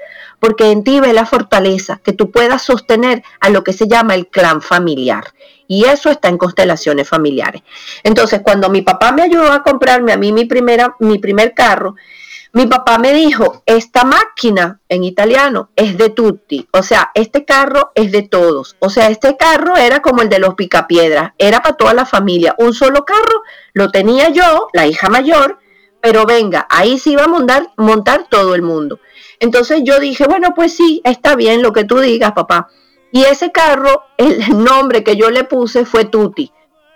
[0.40, 4.14] porque en ti ve la fortaleza que tú puedas sostener a lo que se llama
[4.14, 5.25] el clan familiar.
[5.66, 7.62] Y eso está en constelaciones familiares.
[8.03, 11.97] Entonces, cuando mi papá me ayudó a comprarme a mí mi, primera, mi primer carro,
[12.52, 17.92] mi papá me dijo, esta máquina en italiano es de tutti, o sea, este carro
[17.94, 18.76] es de todos.
[18.78, 22.54] O sea, este carro era como el de los picapiedras, era para toda la familia.
[22.58, 23.42] Un solo carro
[23.74, 25.58] lo tenía yo, la hija mayor,
[26.00, 28.98] pero venga, ahí sí iba a montar, montar todo el mundo.
[29.40, 32.68] Entonces yo dije, bueno, pues sí, está bien lo que tú digas, papá.
[33.12, 36.52] Y ese carro, el nombre que yo le puse fue Tuti,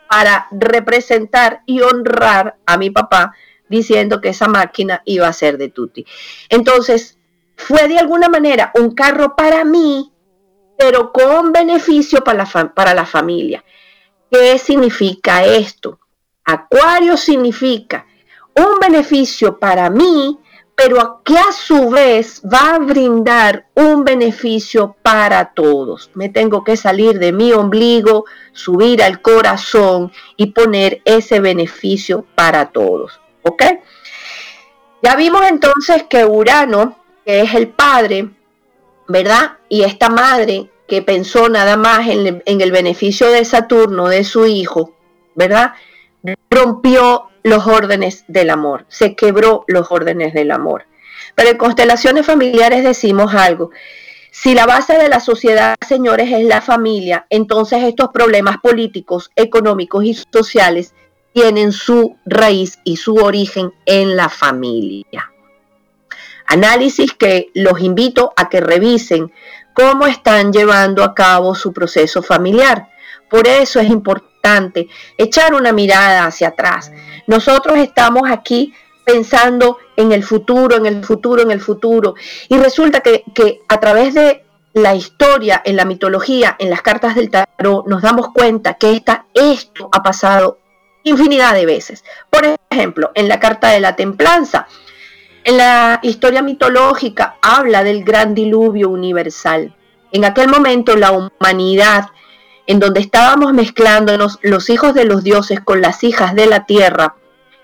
[0.09, 3.35] para representar y honrar a mi papá,
[3.73, 6.07] diciendo que esa máquina iba a ser de Tuti.
[6.49, 7.19] Entonces,
[7.57, 10.13] fue de alguna manera un carro para mí,
[10.79, 13.65] pero con beneficio para la, para la familia.
[14.31, 15.99] ¿Qué significa esto?
[16.45, 18.07] Acuario significa
[18.55, 20.39] un beneficio para mí,
[20.75, 26.11] pero que a su vez va a brindar un beneficio para todos.
[26.15, 32.73] Me tengo que salir de mi ombligo, subir al corazón y poner ese beneficio para
[32.73, 33.22] todos.
[33.43, 33.63] ¿Ok?
[35.03, 38.31] Ya vimos entonces que Urano, que es el padre,
[39.09, 39.59] ¿verdad?
[39.69, 44.47] Y esta madre que pensó nada más en, en el beneficio de Saturno, de su
[44.47, 44.95] hijo,
[45.35, 45.75] ¿verdad?
[46.51, 50.87] Rompió los órdenes del amor, se quebró los órdenes del amor.
[51.35, 53.71] Pero en constelaciones familiares decimos algo.
[54.31, 60.05] Si la base de la sociedad, señores, es la familia, entonces estos problemas políticos, económicos
[60.05, 60.95] y sociales
[61.33, 65.33] tienen su raíz y su origen en la familia.
[66.47, 69.33] Análisis que los invito a que revisen
[69.75, 72.89] cómo están llevando a cabo su proceso familiar.
[73.31, 76.93] Por eso es importante echar una mirada hacia atrás.
[77.27, 82.15] Nosotros estamos aquí pensando en el futuro, en el futuro, en el futuro.
[82.49, 83.25] Y resulta que,
[83.69, 88.29] a través de la historia, en la mitología, en las cartas del tarot, nos damos
[88.33, 90.59] cuenta que esta, esto ha pasado
[91.05, 92.05] infinidad de veces.
[92.31, 94.67] Por ejemplo, en la carta de la templanza,
[95.45, 99.75] en la historia mitológica habla del gran diluvio universal.
[100.13, 102.07] En aquel momento la humanidad,
[102.67, 107.17] en donde estábamos mezclándonos los hijos de los dioses con las hijas de la tierra,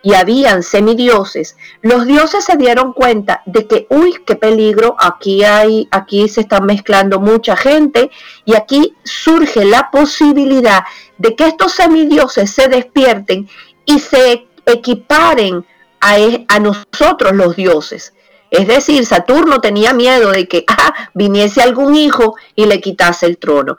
[0.03, 5.89] y habían semidioses, los dioses se dieron cuenta de que, uy, qué peligro, aquí hay,
[5.91, 8.11] aquí se está mezclando mucha gente
[8.45, 10.85] y aquí surge la posibilidad
[11.19, 13.49] de que estos semidioses se despierten
[13.85, 15.65] y se equiparen
[16.01, 18.15] a, e, a nosotros los dioses.
[18.51, 23.39] Es decir, Saturno tenía miedo de que ah, viniese algún hijo y le quitase el
[23.39, 23.77] trono.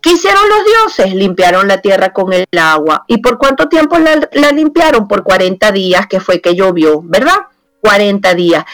[0.00, 1.14] ¿Qué hicieron los dioses?
[1.14, 3.04] Limpiaron la tierra con el agua.
[3.06, 5.06] ¿Y por cuánto tiempo la, la limpiaron?
[5.06, 7.36] Por 40 días, que fue que llovió, ¿verdad?
[7.82, 8.64] 40 días.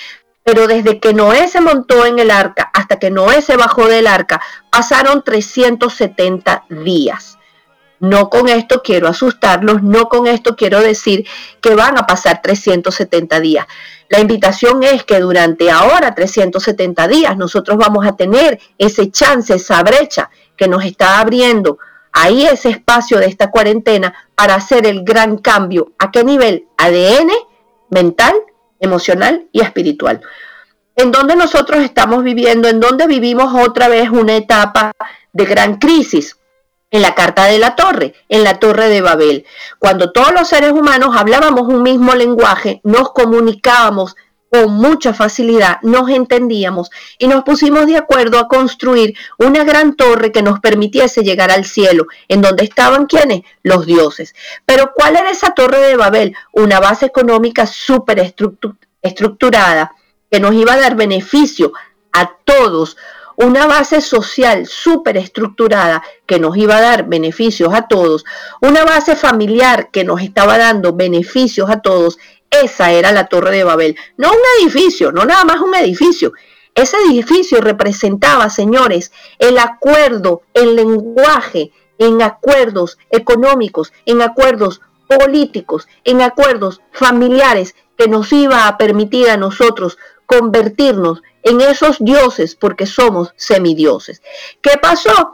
[0.45, 4.07] Pero desde que Noé se montó en el arca hasta que Noé se bajó del
[4.07, 7.37] arca, pasaron 370 días.
[7.99, 11.27] No con esto quiero asustarlos, no con esto quiero decir
[11.61, 13.67] que van a pasar 370 días.
[14.09, 19.83] La invitación es que durante ahora 370 días nosotros vamos a tener ese chance, esa
[19.83, 21.79] brecha que nos está abriendo
[22.13, 25.93] ahí ese espacio de esta cuarentena para hacer el gran cambio.
[25.99, 26.67] ¿A qué nivel?
[26.79, 27.31] ADN,
[27.91, 28.35] mental,
[28.81, 30.23] emocional y espiritual.
[30.97, 34.93] En donde nosotros estamos viviendo, en donde vivimos otra vez una etapa
[35.33, 36.39] de gran crisis.
[36.91, 39.45] En la carta de la torre, en la torre de Babel.
[39.79, 44.17] Cuando todos los seres humanos hablábamos un mismo lenguaje, nos comunicábamos
[44.51, 50.33] con mucha facilidad nos entendíamos y nos pusimos de acuerdo a construir una gran torre
[50.33, 53.43] que nos permitiese llegar al cielo, en donde estaban quienes?
[53.63, 54.35] Los dioses.
[54.65, 56.37] Pero ¿cuál era esa torre de Babel?
[56.53, 58.21] Una base económica súper
[59.03, 59.93] estructurada
[60.31, 61.73] que nos iba a dar beneficio
[62.13, 62.97] a todos,
[63.37, 68.25] una base social súper estructurada que nos iba a dar beneficios a todos,
[68.63, 72.19] una base familiar que nos estaba dando beneficios a todos
[72.51, 73.97] esa era la Torre de Babel.
[74.17, 76.33] No un edificio, no nada más un edificio.
[76.75, 86.21] Ese edificio representaba, señores, el acuerdo, el lenguaje, en acuerdos económicos, en acuerdos políticos, en
[86.21, 93.33] acuerdos familiares que nos iba a permitir a nosotros convertirnos en esos dioses porque somos
[93.37, 94.21] semidioses.
[94.61, 95.33] ¿Qué pasó?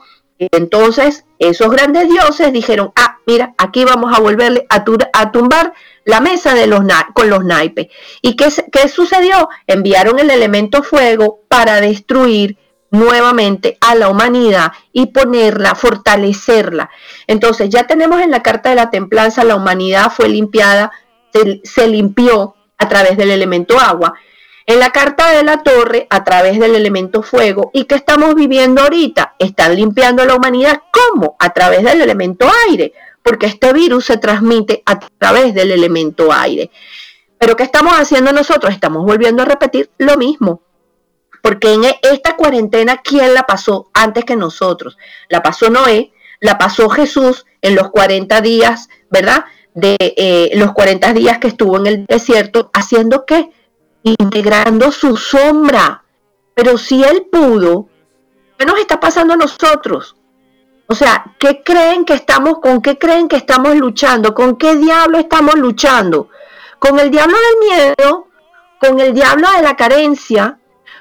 [0.50, 4.85] Entonces esos grandes dioses dijeron, ah, mira, aquí vamos a volverle a,
[5.33, 5.72] tumbar
[6.05, 6.83] la mesa de los
[7.14, 7.88] con los naipes.
[8.22, 9.48] ¿Y qué, qué sucedió?
[9.66, 12.57] Enviaron el elemento fuego para destruir
[12.90, 16.90] nuevamente a la humanidad y ponerla, fortalecerla.
[17.26, 20.92] Entonces ya tenemos en la carta de la templanza, la humanidad fue limpiada,
[21.64, 24.14] se limpió a través del elemento agua.
[24.66, 28.83] En la carta de la torre, a través del elemento fuego, ¿y qué estamos viviendo
[28.83, 29.35] ahorita?
[29.38, 31.37] Están limpiando a la humanidad, ¿cómo?
[31.38, 36.70] A través del elemento aire porque este virus se transmite a través del elemento aire.
[37.38, 38.72] Pero ¿qué estamos haciendo nosotros?
[38.72, 40.62] Estamos volviendo a repetir lo mismo.
[41.40, 44.96] Porque en esta cuarentena, ¿quién la pasó antes que nosotros?
[45.29, 49.44] La pasó Noé, la pasó Jesús en los 40 días, ¿verdad?
[49.75, 53.51] De eh, los 40 días que estuvo en el desierto, haciendo qué?
[54.03, 56.03] Integrando su sombra.
[56.55, 57.88] Pero si él pudo,
[58.59, 60.17] ¿qué nos está pasando a nosotros?
[60.87, 64.35] O sea, ¿qué creen que estamos, con qué creen que estamos luchando?
[64.35, 66.29] ¿Con qué diablo estamos luchando?
[66.79, 68.27] ¿Con el diablo del miedo?
[68.81, 70.59] ¿Con el diablo de la carencia?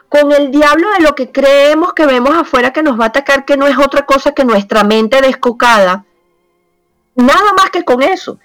[0.08, 3.44] ¿Con el diablo de lo que creemos que vemos afuera que nos va a atacar,
[3.44, 6.06] que no es otra cosa que nuestra mente descocada?
[7.16, 8.40] Nada más que con eso.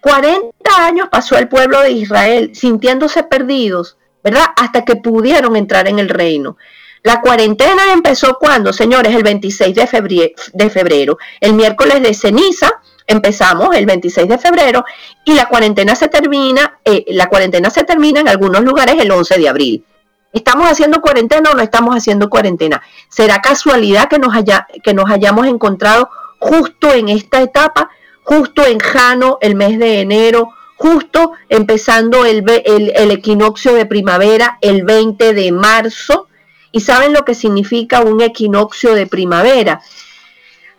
[0.00, 4.46] 40 años pasó el pueblo de Israel sintiéndose perdidos, ¿verdad?
[4.56, 6.56] Hasta que pudieron entrar en el reino.
[7.02, 11.18] La cuarentena empezó cuando, señores, el 26 de febrero, de febrero.
[11.38, 14.84] El miércoles de ceniza empezamos el 26 de febrero
[15.26, 19.38] y la cuarentena se termina, eh, la cuarentena se termina en algunos lugares el 11
[19.38, 19.84] de abril.
[20.32, 22.82] ¿Estamos haciendo cuarentena o no estamos haciendo cuarentena?
[23.08, 26.08] ¿Será casualidad que nos, haya, que nos hayamos encontrado
[26.38, 27.90] justo en esta etapa,
[28.22, 34.84] justo en Jano, el mes de enero, justo empezando el, el, equinoccio de primavera el
[34.84, 36.28] 20 de marzo.
[36.72, 39.80] ¿Y saben lo que significa un equinoccio de primavera?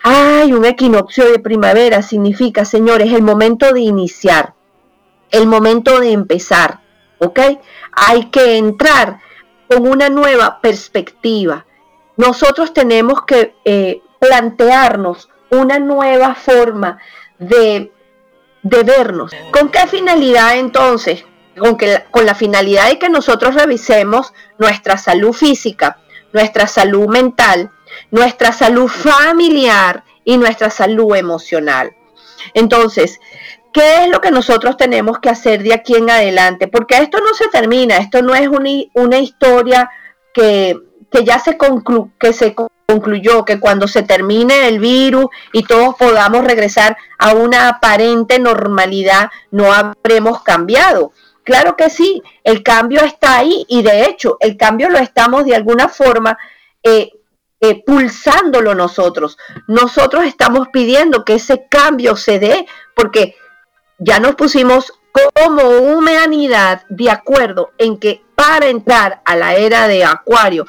[0.04, 4.54] Ay, un equinoccio de primavera significa, señores, el momento de iniciar,
[5.32, 6.82] el momento de empezar,
[7.20, 7.40] ¿ok?
[7.92, 9.20] Hay que entrar
[9.68, 11.66] con una nueva perspectiva.
[12.18, 17.00] Nosotros tenemos que eh, plantearnos una nueva forma
[17.40, 17.92] de,
[18.66, 19.32] de vernos.
[19.52, 21.24] ¿Con qué finalidad entonces?
[21.58, 26.00] Con, que, con la finalidad de que nosotros revisemos nuestra salud física,
[26.34, 27.72] nuestra salud mental,
[28.10, 31.96] nuestra salud familiar y nuestra salud emocional.
[32.56, 33.20] Entonces,
[33.72, 36.68] ¿qué es lo que nosotros tenemos que hacer de aquí en adelante?
[36.68, 39.92] Porque esto no se termina, esto no es una, una historia
[40.34, 40.76] que,
[41.12, 45.96] que ya se, conclu que se concluyó que cuando se termine el virus y todos
[45.96, 51.12] podamos regresar a una aparente normalidad, no habremos cambiado.
[51.44, 55.56] Claro que sí, el cambio está ahí y de hecho el cambio lo estamos de
[55.56, 56.38] alguna forma
[56.82, 57.12] eh,
[57.62, 59.38] eh, pulsándolo nosotros.
[59.68, 63.36] Nosotros estamos pidiendo que ese cambio se dé porque
[64.00, 64.92] ya nos pusimos
[65.34, 70.66] como humanidad de acuerdo en que para entrar a la era de Acuario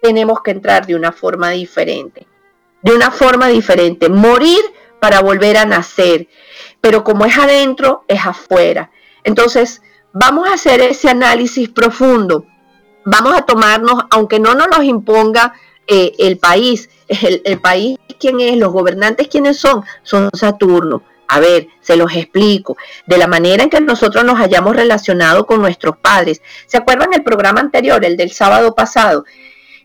[0.00, 2.26] tenemos que entrar de una forma diferente.
[2.82, 4.08] De una forma diferente.
[4.08, 4.60] Morir
[5.00, 6.28] para volver a nacer.
[6.80, 8.90] Pero como es adentro, es afuera.
[9.24, 9.82] Entonces,
[10.12, 12.46] vamos a hacer ese análisis profundo.
[13.04, 15.54] Vamos a tomarnos, aunque no nos los imponga
[15.86, 18.56] eh, el país, el, el país, ¿quién es?
[18.56, 19.84] Los gobernantes, ¿quiénes son?
[20.02, 21.02] Son Saturno.
[21.26, 22.76] A ver, se los explico.
[23.06, 26.42] De la manera en que nosotros nos hayamos relacionado con nuestros padres.
[26.66, 29.24] ¿Se acuerdan el programa anterior, el del sábado pasado?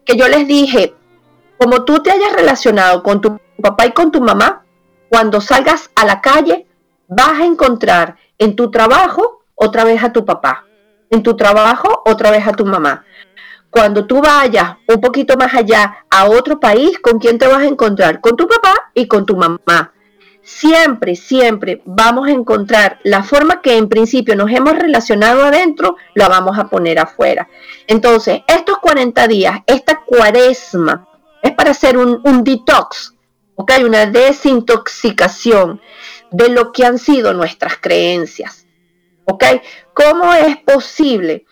[0.06, 0.96] Que yo les dije,
[1.58, 4.64] como tú te hayas relacionado con tu papá y con tu mamá,
[5.10, 6.68] cuando salgas a la calle
[7.08, 10.66] vas a encontrar en tu trabajo otra vez a tu papá,
[11.10, 13.06] en tu trabajo otra vez a tu mamá.
[13.70, 17.66] Cuando tú vayas un poquito más allá a otro país, ¿con quién te vas a
[17.66, 18.22] encontrar?
[18.22, 19.95] Con tu papá y con tu mamá
[20.46, 26.30] siempre, siempre vamos a encontrar la forma que en principio nos hemos relacionado adentro, la
[26.30, 27.50] vamos a poner afuera.
[27.88, 31.08] Entonces, estos 40 días, esta cuaresma,
[31.42, 33.16] es para hacer un, detox,
[33.56, 33.72] ¿ok?
[33.84, 35.82] Una desintoxicación
[36.32, 38.68] de lo que han sido nuestras creencias,
[39.26, 39.44] ¿ok?
[39.94, 41.46] ¿Cómo es posible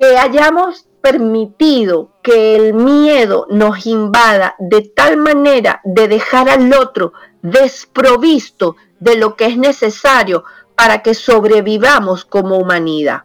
[0.00, 7.12] que hayamos permitido que el miedo nos invada de tal manera de dejar al otro
[7.42, 13.24] desprovisto de lo que es necesario para que sobrevivamos como humanidad.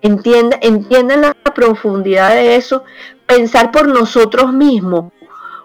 [0.00, 2.84] ¿Entienden, ¿Entienden la profundidad de eso?
[3.26, 5.12] Pensar por nosotros mismos.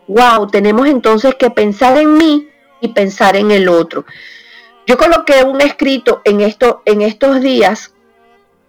[0.07, 2.47] Wow, tenemos entonces que pensar en mí
[2.79, 4.05] y pensar en el otro.
[4.85, 7.93] Yo coloqué un escrito en, esto, en estos días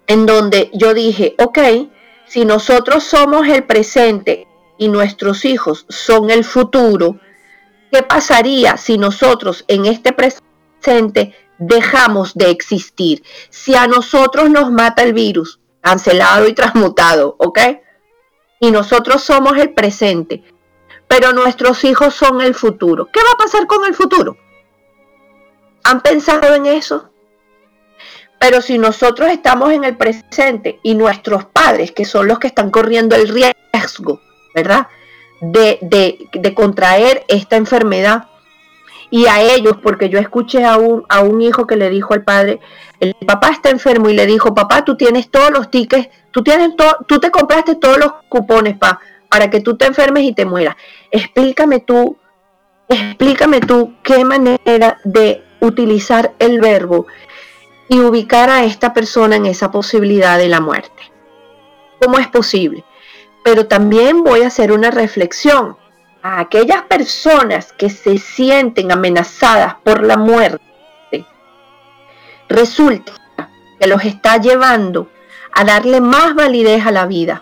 [0.07, 1.59] en donde yo dije, ok,
[2.25, 4.47] si nosotros somos el presente
[4.77, 7.19] y nuestros hijos son el futuro,
[7.91, 13.23] ¿qué pasaría si nosotros en este presente dejamos de existir?
[13.49, 17.59] Si a nosotros nos mata el virus, cancelado y transmutado, ¿ok?
[18.59, 20.43] Y nosotros somos el presente,
[21.07, 23.07] pero nuestros hijos son el futuro.
[23.11, 24.37] ¿Qué va a pasar con el futuro?
[25.83, 27.09] ¿Han pensado en eso?
[28.39, 32.71] Pero si nosotros estamos en el presente y nuestros padres, que son los que están
[32.71, 34.21] corriendo el riesgo,
[34.55, 34.87] ¿verdad?
[35.41, 38.27] De, de, contraer esta enfermedad,
[39.11, 42.23] y a ellos, porque yo escuché a un, a un hijo que le dijo al
[42.23, 42.59] padre,
[42.99, 46.75] el papá está enfermo y le dijo, papá, tú tienes todos los tickets, tú, tienes
[46.75, 50.45] todo, tú te compraste todos los cupones pa, para que tú te enfermes y te
[50.45, 50.75] mueras.
[51.09, 52.17] Explícame tú,
[52.87, 57.07] explícame tú qué manera de utilizar el verbo
[57.87, 61.11] y ubicar a esta persona en esa posibilidad de la muerte.
[61.99, 62.83] ¿Cómo es posible?
[63.49, 65.75] Pero también voy a hacer una reflexión
[66.21, 70.61] a aquellas personas que se sienten amenazadas por la muerte.
[72.47, 73.13] Resulta
[73.79, 75.09] que los está llevando
[75.51, 77.41] a darle más validez a la vida.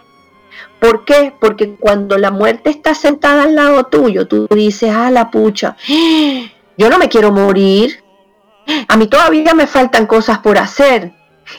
[0.80, 1.34] ¿Por qué?
[1.42, 5.76] Porque cuando la muerte está sentada al lado tuyo, tú dices, ah, la pucha,
[6.78, 8.02] yo no me quiero morir,
[8.88, 11.12] a mí todavía me faltan cosas por hacer.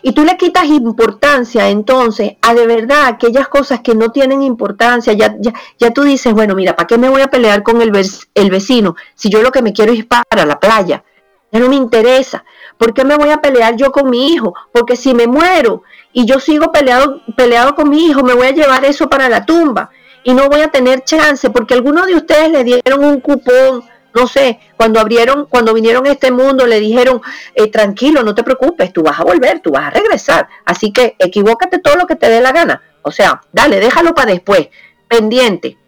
[0.02, 5.12] Y tú le quitas importancia entonces a de verdad aquellas cosas que no tienen importancia.
[5.12, 7.92] Ya, ya, ya tú dices, bueno, mira, ¿para qué me voy a pelear con el,
[8.34, 11.04] el vecino si yo lo que me quiero es para la playa?
[11.50, 12.44] Ya no me interesa.
[12.76, 14.54] ¿Por qué me voy a pelear yo con mi hijo?
[14.72, 15.82] Porque si me muero
[16.12, 19.44] y yo sigo peleado, peleado con mi hijo, me voy a llevar eso para la
[19.44, 19.90] tumba
[20.24, 23.82] y no voy a tener chance porque algunos de ustedes le dieron un cupón
[24.18, 27.20] no sé, cuando abrieron, cuando vinieron a este mundo, le dijeron,
[27.54, 30.48] eh, tranquilo, no te preocupes, tú vas a volver, tú vas a regresar.
[30.64, 32.82] Así que equivócate todo lo que te dé la gana.
[33.02, 34.68] O sea, dale, déjalo para después,
[35.06, 35.78] pendiente.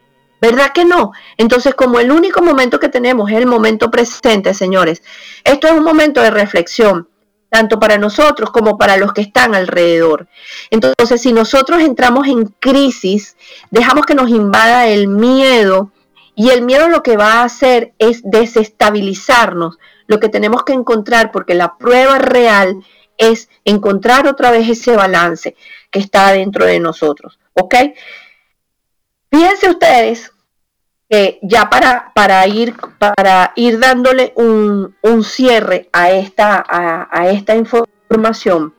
[0.41, 1.13] ¿Verdad que no?
[1.37, 5.03] Entonces, como el único momento que tenemos es el momento presente, señores,
[5.45, 7.09] esto es un momento de reflexión,
[7.51, 10.29] tanto para nosotros como para los que están alrededor.
[10.71, 13.37] Entonces, si nosotros entramos en crisis,
[13.71, 15.91] dejamos que nos invada el miedo,
[16.35, 19.79] y el miedo lo que va a hacer es desestabilizarnos.
[20.07, 22.83] Lo que tenemos que encontrar, porque la prueba real
[23.17, 25.57] es encontrar otra vez ese balance
[25.91, 27.39] que está dentro de nosotros.
[27.55, 27.75] ¿Ok?
[29.31, 30.33] Fíjense ustedes
[31.09, 38.75] que ya para, para, ir, para ir dándole un, cierre a esta, a esta información,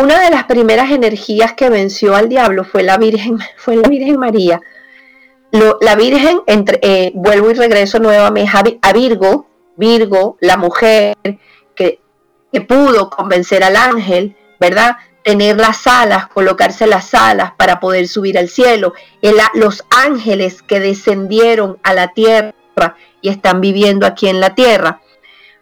[0.00, 4.16] una de las primeras energías que venció al diablo fue la Virgen, fue la Virgen
[4.16, 4.60] María
[5.50, 9.46] la Virgen, entre, eh, vuelvo y regreso nuevamente a, Virgo,
[9.76, 11.16] Virgo, la mujer
[11.74, 12.00] que,
[12.52, 14.96] que pudo convencer al ángel, ¿verdad?
[15.22, 18.92] Tener las alas, colocarse las alas para poder subir al cielo.
[19.54, 22.54] los ángeles que descendieron a la tierra
[23.20, 25.00] y están viviendo aquí en la tierra.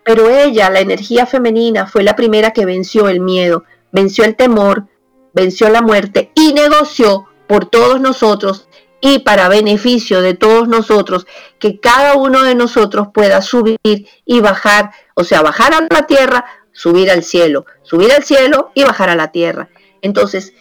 [0.05, 4.87] Pero ella, la energía femenina, fue la primera que venció el miedo, venció el temor,
[5.33, 8.66] venció la muerte y negoció por todos nosotros
[9.01, 11.27] y para beneficio de todos nosotros,
[11.59, 13.79] que cada uno de nosotros pueda subir
[14.25, 18.85] y bajar, o sea, bajar a la tierra, subir al cielo, subir al cielo y
[18.85, 19.69] bajar a la tierra.
[20.03, 20.53] Entonces,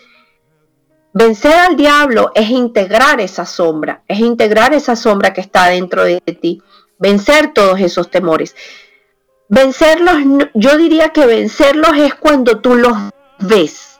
[1.13, 6.19] vencer al diablo es integrar esa sombra, es integrar esa sombra que está dentro de
[6.19, 6.61] ti,
[6.99, 8.55] vencer todos esos temores.
[9.47, 12.97] Vencerlos, yo diría que vencerlos es cuando tú los
[13.39, 13.99] ves.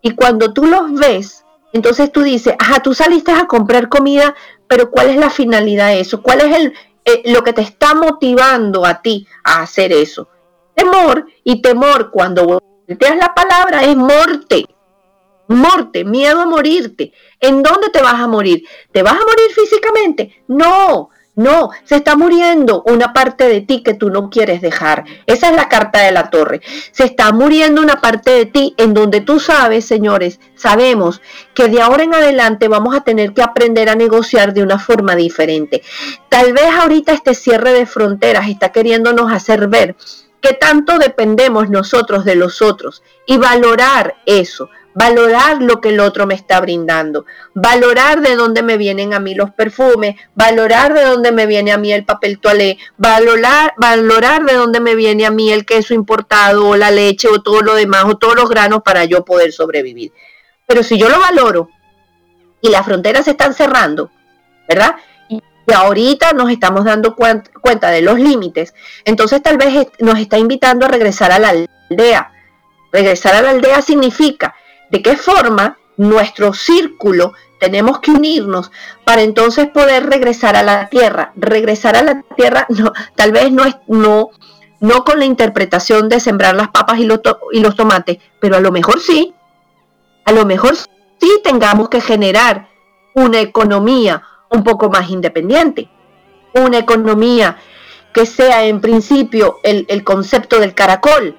[0.00, 1.41] Y cuando tú los ves,
[1.72, 4.34] entonces tú dices, ajá, tú saliste a comprar comida,
[4.68, 6.22] pero ¿cuál es la finalidad de eso?
[6.22, 10.28] ¿Cuál es el, eh, lo que te está motivando a ti a hacer eso?
[10.74, 14.66] Temor y temor cuando volteas la palabra es morte.
[15.48, 17.12] Morte, miedo a morirte.
[17.40, 18.62] ¿En dónde te vas a morir?
[18.90, 20.42] ¿Te vas a morir físicamente?
[20.48, 25.04] No, no, se está muriendo una parte de ti que tú no quieres dejar.
[25.26, 26.60] Esa es la carta de la torre.
[26.90, 31.22] Se está muriendo una parte de ti en donde tú sabes, señores, sabemos
[31.54, 35.16] que de ahora en adelante vamos a tener que aprender a negociar de una forma
[35.16, 35.82] diferente.
[36.28, 39.96] Tal vez ahorita este cierre de fronteras está queriéndonos hacer ver
[40.42, 46.26] que tanto dependemos nosotros de los otros y valorar eso valorar lo que el otro
[46.26, 47.24] me está brindando,
[47.54, 51.78] valorar de dónde me vienen a mí los perfumes, valorar de dónde me viene a
[51.78, 56.68] mí el papel toalé, valorar, valorar de dónde me viene a mí el queso importado
[56.68, 60.12] o la leche o todo lo demás o todos los granos para yo poder sobrevivir.
[60.66, 61.70] Pero si yo lo valoro
[62.60, 64.10] y las fronteras se están cerrando,
[64.68, 64.96] ¿verdad?
[65.28, 65.40] Y
[65.72, 68.74] ahorita nos estamos dando cuenta de los límites,
[69.04, 71.50] entonces tal vez nos está invitando a regresar a la
[71.88, 72.32] aldea.
[72.92, 74.54] Regresar a la aldea significa
[74.92, 78.70] de qué forma nuestro círculo tenemos que unirnos
[79.04, 81.32] para entonces poder regresar a la tierra.
[81.34, 84.30] Regresar a la tierra no, tal vez no es no
[84.80, 87.20] no con la interpretación de sembrar las papas y los,
[87.52, 89.32] y los tomates, pero a lo mejor sí.
[90.24, 92.68] A lo mejor sí tengamos que generar
[93.14, 95.88] una economía un poco más independiente.
[96.54, 97.58] Una economía
[98.12, 101.38] que sea en principio el, el concepto del caracol.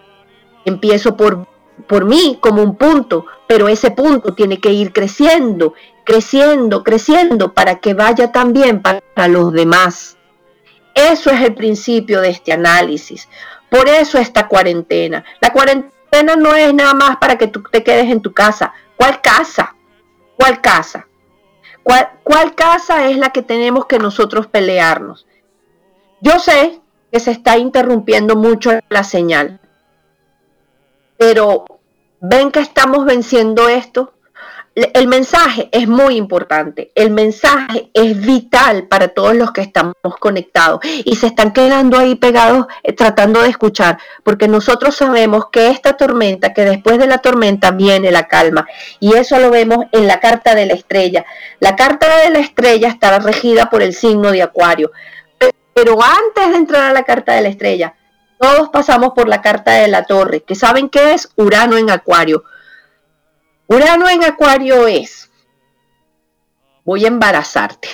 [0.64, 1.45] Empiezo por
[1.88, 5.73] por mí como un punto, pero ese punto tiene que ir creciendo,
[6.03, 10.17] creciendo, creciendo para que vaya también para los demás.
[10.95, 13.27] Eso es el principio de este análisis.
[13.69, 15.23] Por eso esta cuarentena.
[15.41, 18.73] La cuarentena no es nada más para que tú te quedes en tu casa.
[18.95, 19.75] ¿Cuál casa?
[20.38, 21.07] ¿Cuál casa?
[21.81, 25.25] ¿Cuál, cuál casa es la que tenemos que nosotros pelearnos?
[26.21, 26.79] Yo sé
[27.11, 29.59] que se está interrumpiendo mucho la señal
[31.23, 31.63] pero
[32.24, 34.13] ven que estamos venciendo esto.
[34.76, 40.80] El mensaje es muy importante, el mensaje es vital para todos los que estamos conectados
[40.84, 45.93] y se están quedando ahí pegados eh, tratando de escuchar, porque nosotros sabemos que esta
[45.93, 48.65] tormenta, que después de la tormenta viene la calma
[48.99, 51.24] y eso lo vemos en la carta de la estrella.
[51.59, 54.91] La carta de la estrella está regida por el signo de Acuario,
[55.76, 57.93] pero antes de entrar a la carta de la estrella,
[58.44, 62.44] todos pasamos por la carta de la torre, que saben qué es Urano en Acuario.
[63.68, 65.32] Urano en Acuario es,
[66.84, 67.88] voy a embarazarte,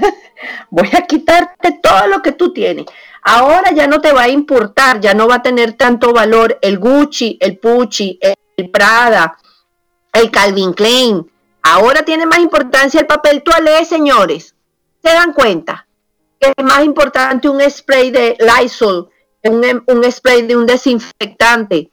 [0.70, 2.86] voy a quitarte todo lo que tú tienes.
[3.20, 6.78] Ahora ya no te va a importar, ya no va a tener tanto valor el
[6.78, 8.18] Gucci, el Pucci,
[8.56, 9.36] el Prada,
[10.10, 11.30] el Calvin Klein.
[11.62, 14.54] Ahora tiene más importancia el papel toalé, señores.
[15.02, 15.86] ¿Se dan cuenta?
[16.40, 19.08] que es más importante un spray de Lysol,
[19.50, 21.90] un, un spray de un desinfectante,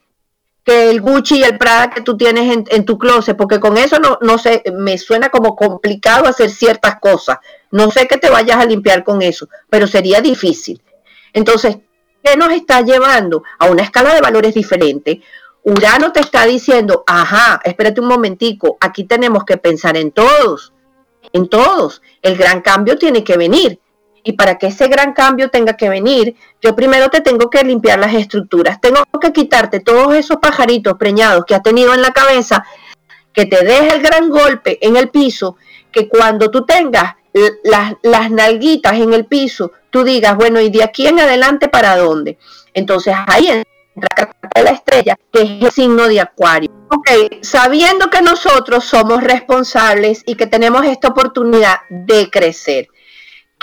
[0.63, 3.99] que el Gucci y el Prada que tú tienes en, tu closet, porque con eso
[3.99, 7.39] no, no sé, me suena como complicado hacer ciertas cosas.
[7.71, 10.81] No sé que te vayas a limpiar con eso, pero sería difícil.
[11.33, 11.77] Entonces,
[12.23, 15.21] ¿qué nos está llevando a una escala de valores diferente?
[15.63, 20.73] Urano te está diciendo, ajá, espérate un momentico, aquí tenemos que pensar en todos,
[21.33, 22.01] en todos.
[22.21, 23.79] El gran cambio tiene que venir.
[24.23, 27.99] Y para que ese gran cambio tenga que venir, yo primero te tengo que limpiar
[27.99, 28.79] las estructuras.
[28.79, 32.63] Tengo que quitarte todos esos pajaritos preñados que has tenido en la cabeza,
[33.33, 35.57] que te deje el gran golpe en el piso,
[35.91, 37.15] que cuando tú tengas
[37.63, 41.97] las, las nalguitas en el piso, tú digas, bueno, ¿y de aquí en adelante para
[41.97, 42.37] dónde?
[42.73, 46.69] Entonces ahí entra la estrella, que es el signo de Acuario.
[46.89, 47.09] Ok,
[47.41, 52.87] sabiendo que nosotros somos responsables y que tenemos esta oportunidad de crecer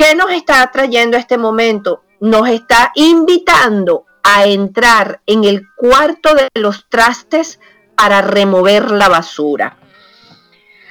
[0.00, 2.04] ¿Qué nos está trayendo este momento?
[2.20, 7.60] Nos está invitando a entrar en el cuarto de los trastes
[7.96, 9.76] para remover la basura.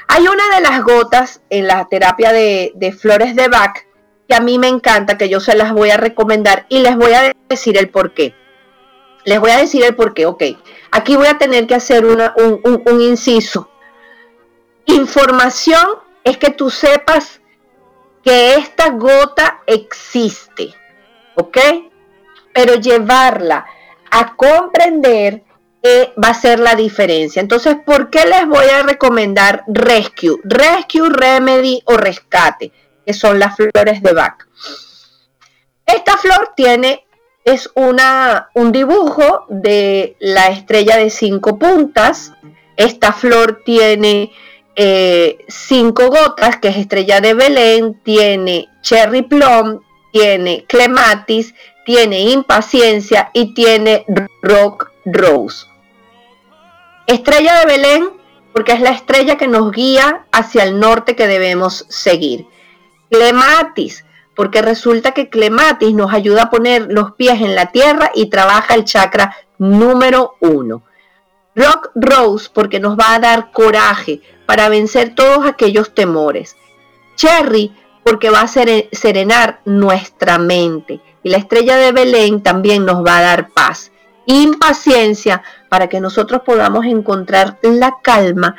[0.08, 3.80] Hay una de las gotas en la terapia de, flores de Bach
[4.28, 7.14] que a mí me encanta, que yo se las voy a recomendar y les voy
[7.14, 8.36] a decir el por qué.
[9.26, 10.44] Les voy a decir el por qué, ok.
[10.92, 12.22] Aquí voy a tener que hacer un,
[12.64, 13.72] un inciso.
[14.86, 15.88] Información
[16.24, 17.40] es que tú sepas
[18.24, 20.74] que esta gota existe,
[21.36, 21.58] ¿ok?
[22.54, 23.66] Pero llevarla
[24.12, 25.44] a comprender
[25.82, 27.42] eh, va a ser la diferencia.
[27.42, 30.38] Entonces, ¿por qué les voy a recomendar Rescue?
[30.44, 32.74] Rescue, Remedy o Rescate,
[33.06, 34.46] que son las flores de Bach.
[35.86, 37.06] Esta flor tiene,
[37.46, 42.34] es una, un dibujo de la estrella de cinco puntas.
[42.76, 44.32] Esta flor tiene
[44.82, 49.82] eh, cinco gotas, que es estrella de Belén, tiene cherry plum,
[50.14, 51.54] tiene clematis,
[51.86, 54.06] tiene impaciencia y tiene
[54.42, 55.68] rock rose.
[57.08, 58.10] Estrella de Belén,
[58.54, 62.46] porque es la estrella que nos guía hacia el norte que debemos seguir.
[63.12, 68.30] Clematis, porque resulta que clematis nos ayuda a poner los pies en la tierra y
[68.30, 70.84] trabaja el chakra número uno.
[71.54, 76.58] Rock Rose, porque nos va a dar coraje, para vencer todos aquellos temores.
[77.16, 77.72] Cherry,
[78.04, 81.02] porque va a serenar nuestra mente.
[81.22, 83.92] Y la estrella de Belén también nos va a dar paz.
[84.26, 88.56] Impaciencia para que nosotros podamos encontrar la calma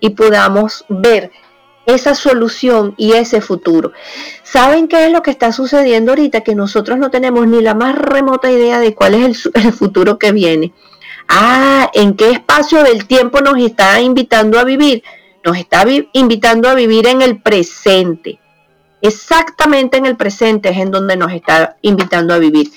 [0.00, 1.30] y podamos ver
[1.86, 3.92] esa solución y ese futuro.
[4.42, 6.40] ¿Saben qué es lo que está sucediendo ahorita?
[6.40, 10.18] Que nosotros no tenemos ni la más remota idea de cuál es el, el futuro
[10.18, 10.72] que viene.
[11.28, 15.04] Ah, ¿en qué espacio del tiempo nos está invitando a vivir?
[15.44, 18.40] Nos está invitando a vivir en el presente.
[19.00, 22.70] Exactamente en el presente es en donde nos está invitando a vivir.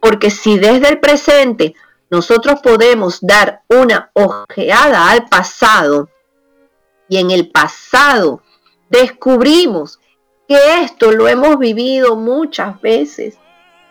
[0.00, 1.74] Porque si desde el presente
[2.10, 6.08] nosotros podemos dar una ojeada al pasado
[7.08, 8.42] y en el pasado
[8.88, 9.98] descubrimos
[10.46, 13.36] que esto lo hemos vivido muchas veces,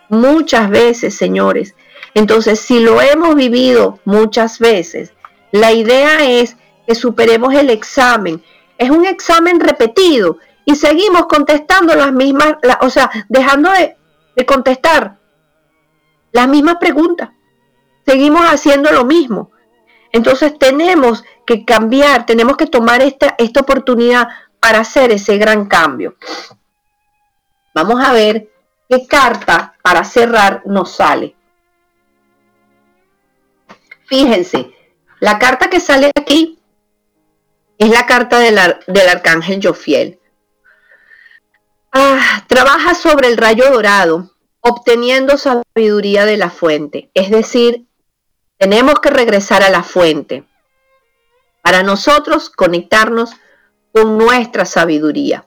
[0.08, 1.74] muchas veces, señores.
[2.14, 5.12] Entonces, si lo hemos vivido muchas veces,
[5.52, 6.56] la idea es
[6.88, 8.42] que superemos el examen.
[8.78, 13.94] Es un examen repetido y seguimos contestando las mismas, o sea, dejando de,
[14.46, 15.18] contestar
[16.32, 17.28] las mismas preguntas.
[18.06, 19.50] Seguimos haciendo lo mismo.
[20.12, 24.28] Entonces tenemos que cambiar, tenemos que tomar esta, esta oportunidad
[24.58, 26.16] para hacer ese gran cambio.
[27.74, 28.48] Vamos a ver
[28.88, 31.36] qué carta para cerrar nos sale.
[34.06, 34.72] Fíjense,
[35.20, 36.57] la carta que sale aquí
[37.78, 38.58] es la carta del,
[39.08, 40.18] arcángel Jofiel.
[41.92, 47.10] Ah, trabaja sobre el rayo dorado, obteniendo sabiduría de la fuente.
[47.14, 47.86] Es decir,
[48.58, 50.44] tenemos que regresar a la fuente
[51.62, 53.30] para nosotros conectarnos
[53.92, 55.46] con nuestra sabiduría.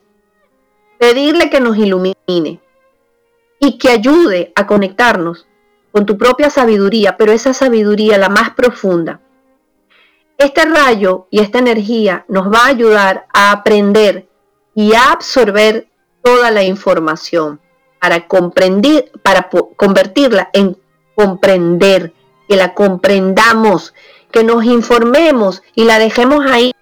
[0.97, 2.61] Pedirle que nos ilumine
[3.59, 5.47] y que ayude a conectarnos
[5.91, 9.19] con tu propia sabiduría, pero esa sabiduría la más profunda,
[10.43, 14.27] este rayo y esta energía nos va a ayudar a aprender
[14.75, 15.87] y a absorber
[16.23, 17.59] toda la información
[17.99, 20.77] para comprender, para convertirla en
[21.15, 22.13] comprender,
[22.47, 23.93] que la comprendamos,
[24.31, 26.73] que nos informemos y la dejemos ahí,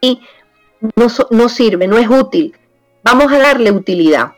[0.96, 2.58] no, no sirve, no es útil.
[3.04, 4.34] Vamos a darle utilidad.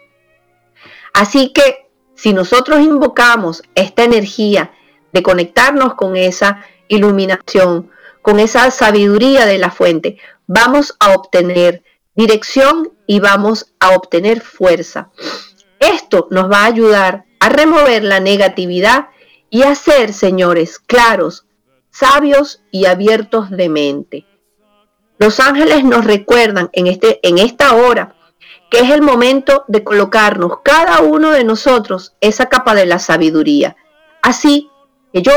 [1.13, 4.71] Así que si nosotros invocamos esta energía
[5.11, 7.91] de conectarnos con esa iluminación,
[8.21, 10.17] con esa sabiduría de la fuente,
[10.47, 11.83] vamos a obtener
[12.15, 15.11] dirección y vamos a obtener fuerza.
[15.79, 19.09] Esto nos va a ayudar a remover la negatividad
[19.49, 21.45] y a ser, señores, claros,
[21.89, 24.25] sabios y abiertos de mente.
[25.17, 28.15] Los ángeles nos recuerdan en, este, en esta hora
[28.69, 33.75] que es el momento de colocarnos cada uno de nosotros esa capa de la sabiduría.
[34.21, 34.69] Así
[35.11, 35.33] que yo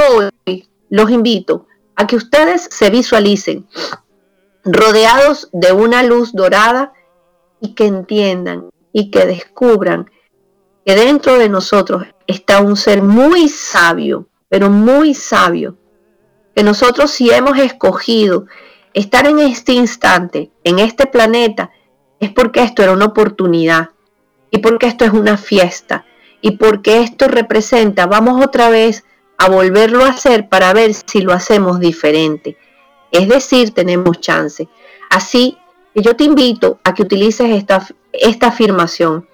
[0.47, 1.67] hoy los invito
[1.97, 3.67] a que ustedes se visualicen
[4.65, 6.93] rodeados de una luz dorada
[7.61, 10.11] y que entiendan y que descubran
[10.85, 15.77] que dentro de nosotros está un ser muy sabio, pero muy sabio,
[16.55, 18.47] que nosotros si hemos escogido
[18.93, 21.71] estar en este instante, en este planeta,
[22.21, 23.91] es porque esto era una oportunidad
[24.51, 26.07] y porque esto es una fiesta
[26.41, 29.05] y porque esto representa, vamos otra vez
[29.45, 32.57] a volverlo a hacer para ver si lo hacemos diferente.
[33.11, 34.69] Es decir, tenemos chance.
[35.11, 35.59] Así
[35.95, 39.29] que yo te invito a que utilices esta, esta afirmación.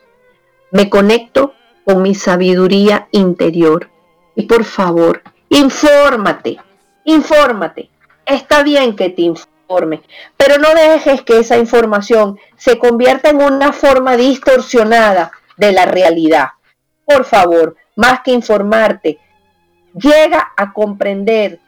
[0.73, 1.55] Me conecto
[1.85, 3.89] con mi sabiduría interior.
[4.35, 6.59] Y por favor, infórmate,
[7.05, 7.89] infórmate.
[8.27, 10.03] Está bien que te informe,
[10.37, 16.49] pero no dejes que esa información se convierta en una forma distorsionada de la realidad.
[17.05, 19.21] Por favor, más que informarte,
[19.95, 21.61] llega a comprender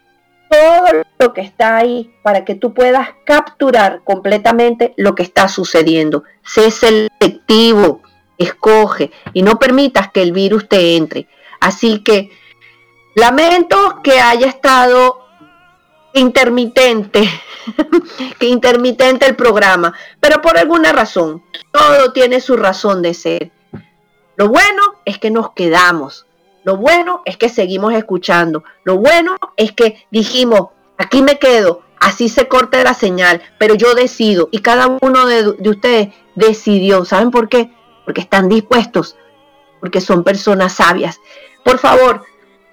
[0.49, 6.25] todo lo que está ahí para que tú puedas capturar completamente lo que está sucediendo.
[6.45, 8.03] Sé selectivo,
[8.37, 11.27] escoge y no permitas que el virus te entre.
[11.61, 12.31] Así que
[13.15, 15.23] lamento que haya estado
[16.15, 17.29] intermitente,
[18.39, 23.51] que intermitente el programa, pero por alguna razón, todo tiene su razón de ser.
[24.37, 26.27] Lo bueno es que nos quedamos,
[26.65, 28.65] lo bueno es que seguimos escuchando.
[28.85, 33.95] Lo bueno es que dijimos, aquí me quedo, así se corta la señal, pero yo
[33.95, 37.05] decido y cada uno de, ustedes decidió.
[37.05, 37.73] ¿Saben por qué?
[38.05, 39.17] Porque están dispuestos,
[39.81, 41.21] porque son personas sabias.
[41.65, 42.25] Por favor,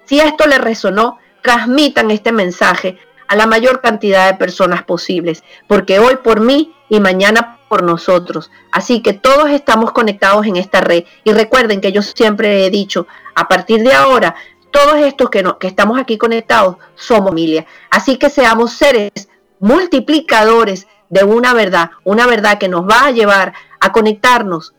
[0.04, 6.00] si esto les resonó, transmitan este mensaje a la mayor cantidad de personas posibles, porque
[6.00, 8.50] hoy por mí y mañana por nosotros.
[8.72, 11.04] Así que todos estamos conectados en esta red.
[11.22, 13.06] Y recuerden que yo siempre he dicho,
[13.36, 14.34] a partir de ahora,
[14.72, 17.66] todos estos que, que estamos aquí conectados somos familia.
[17.88, 19.12] Así que seamos seres
[19.60, 24.74] multiplicadores de una verdad, una verdad que nos va a llevar a conectarnos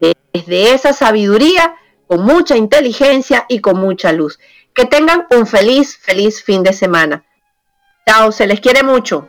[0.00, 1.76] desde esa sabiduría
[2.08, 4.40] con mucha inteligencia y con mucha luz.
[4.74, 7.24] Que tengan un feliz, feliz fin de semana.
[8.04, 9.28] Chao, se les quiere mucho.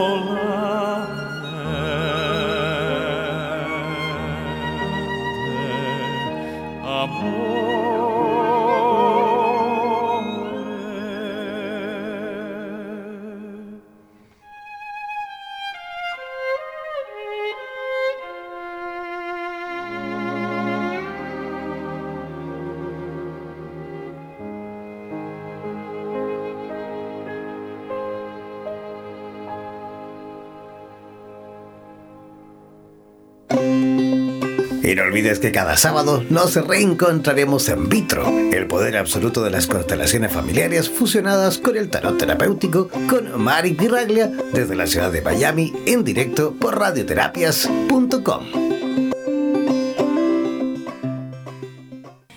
[35.01, 40.31] No olvides que cada sábado nos reencontraremos en Vitro, el poder absoluto de las constelaciones
[40.31, 46.03] familiares fusionadas con el tarot terapéutico con Mari Pirraglia desde la ciudad de Miami en
[46.03, 48.45] directo por radioterapias.com.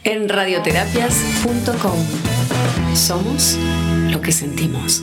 [0.04, 1.98] En radioterapias.com
[2.94, 3.58] somos
[4.10, 5.02] lo que sentimos.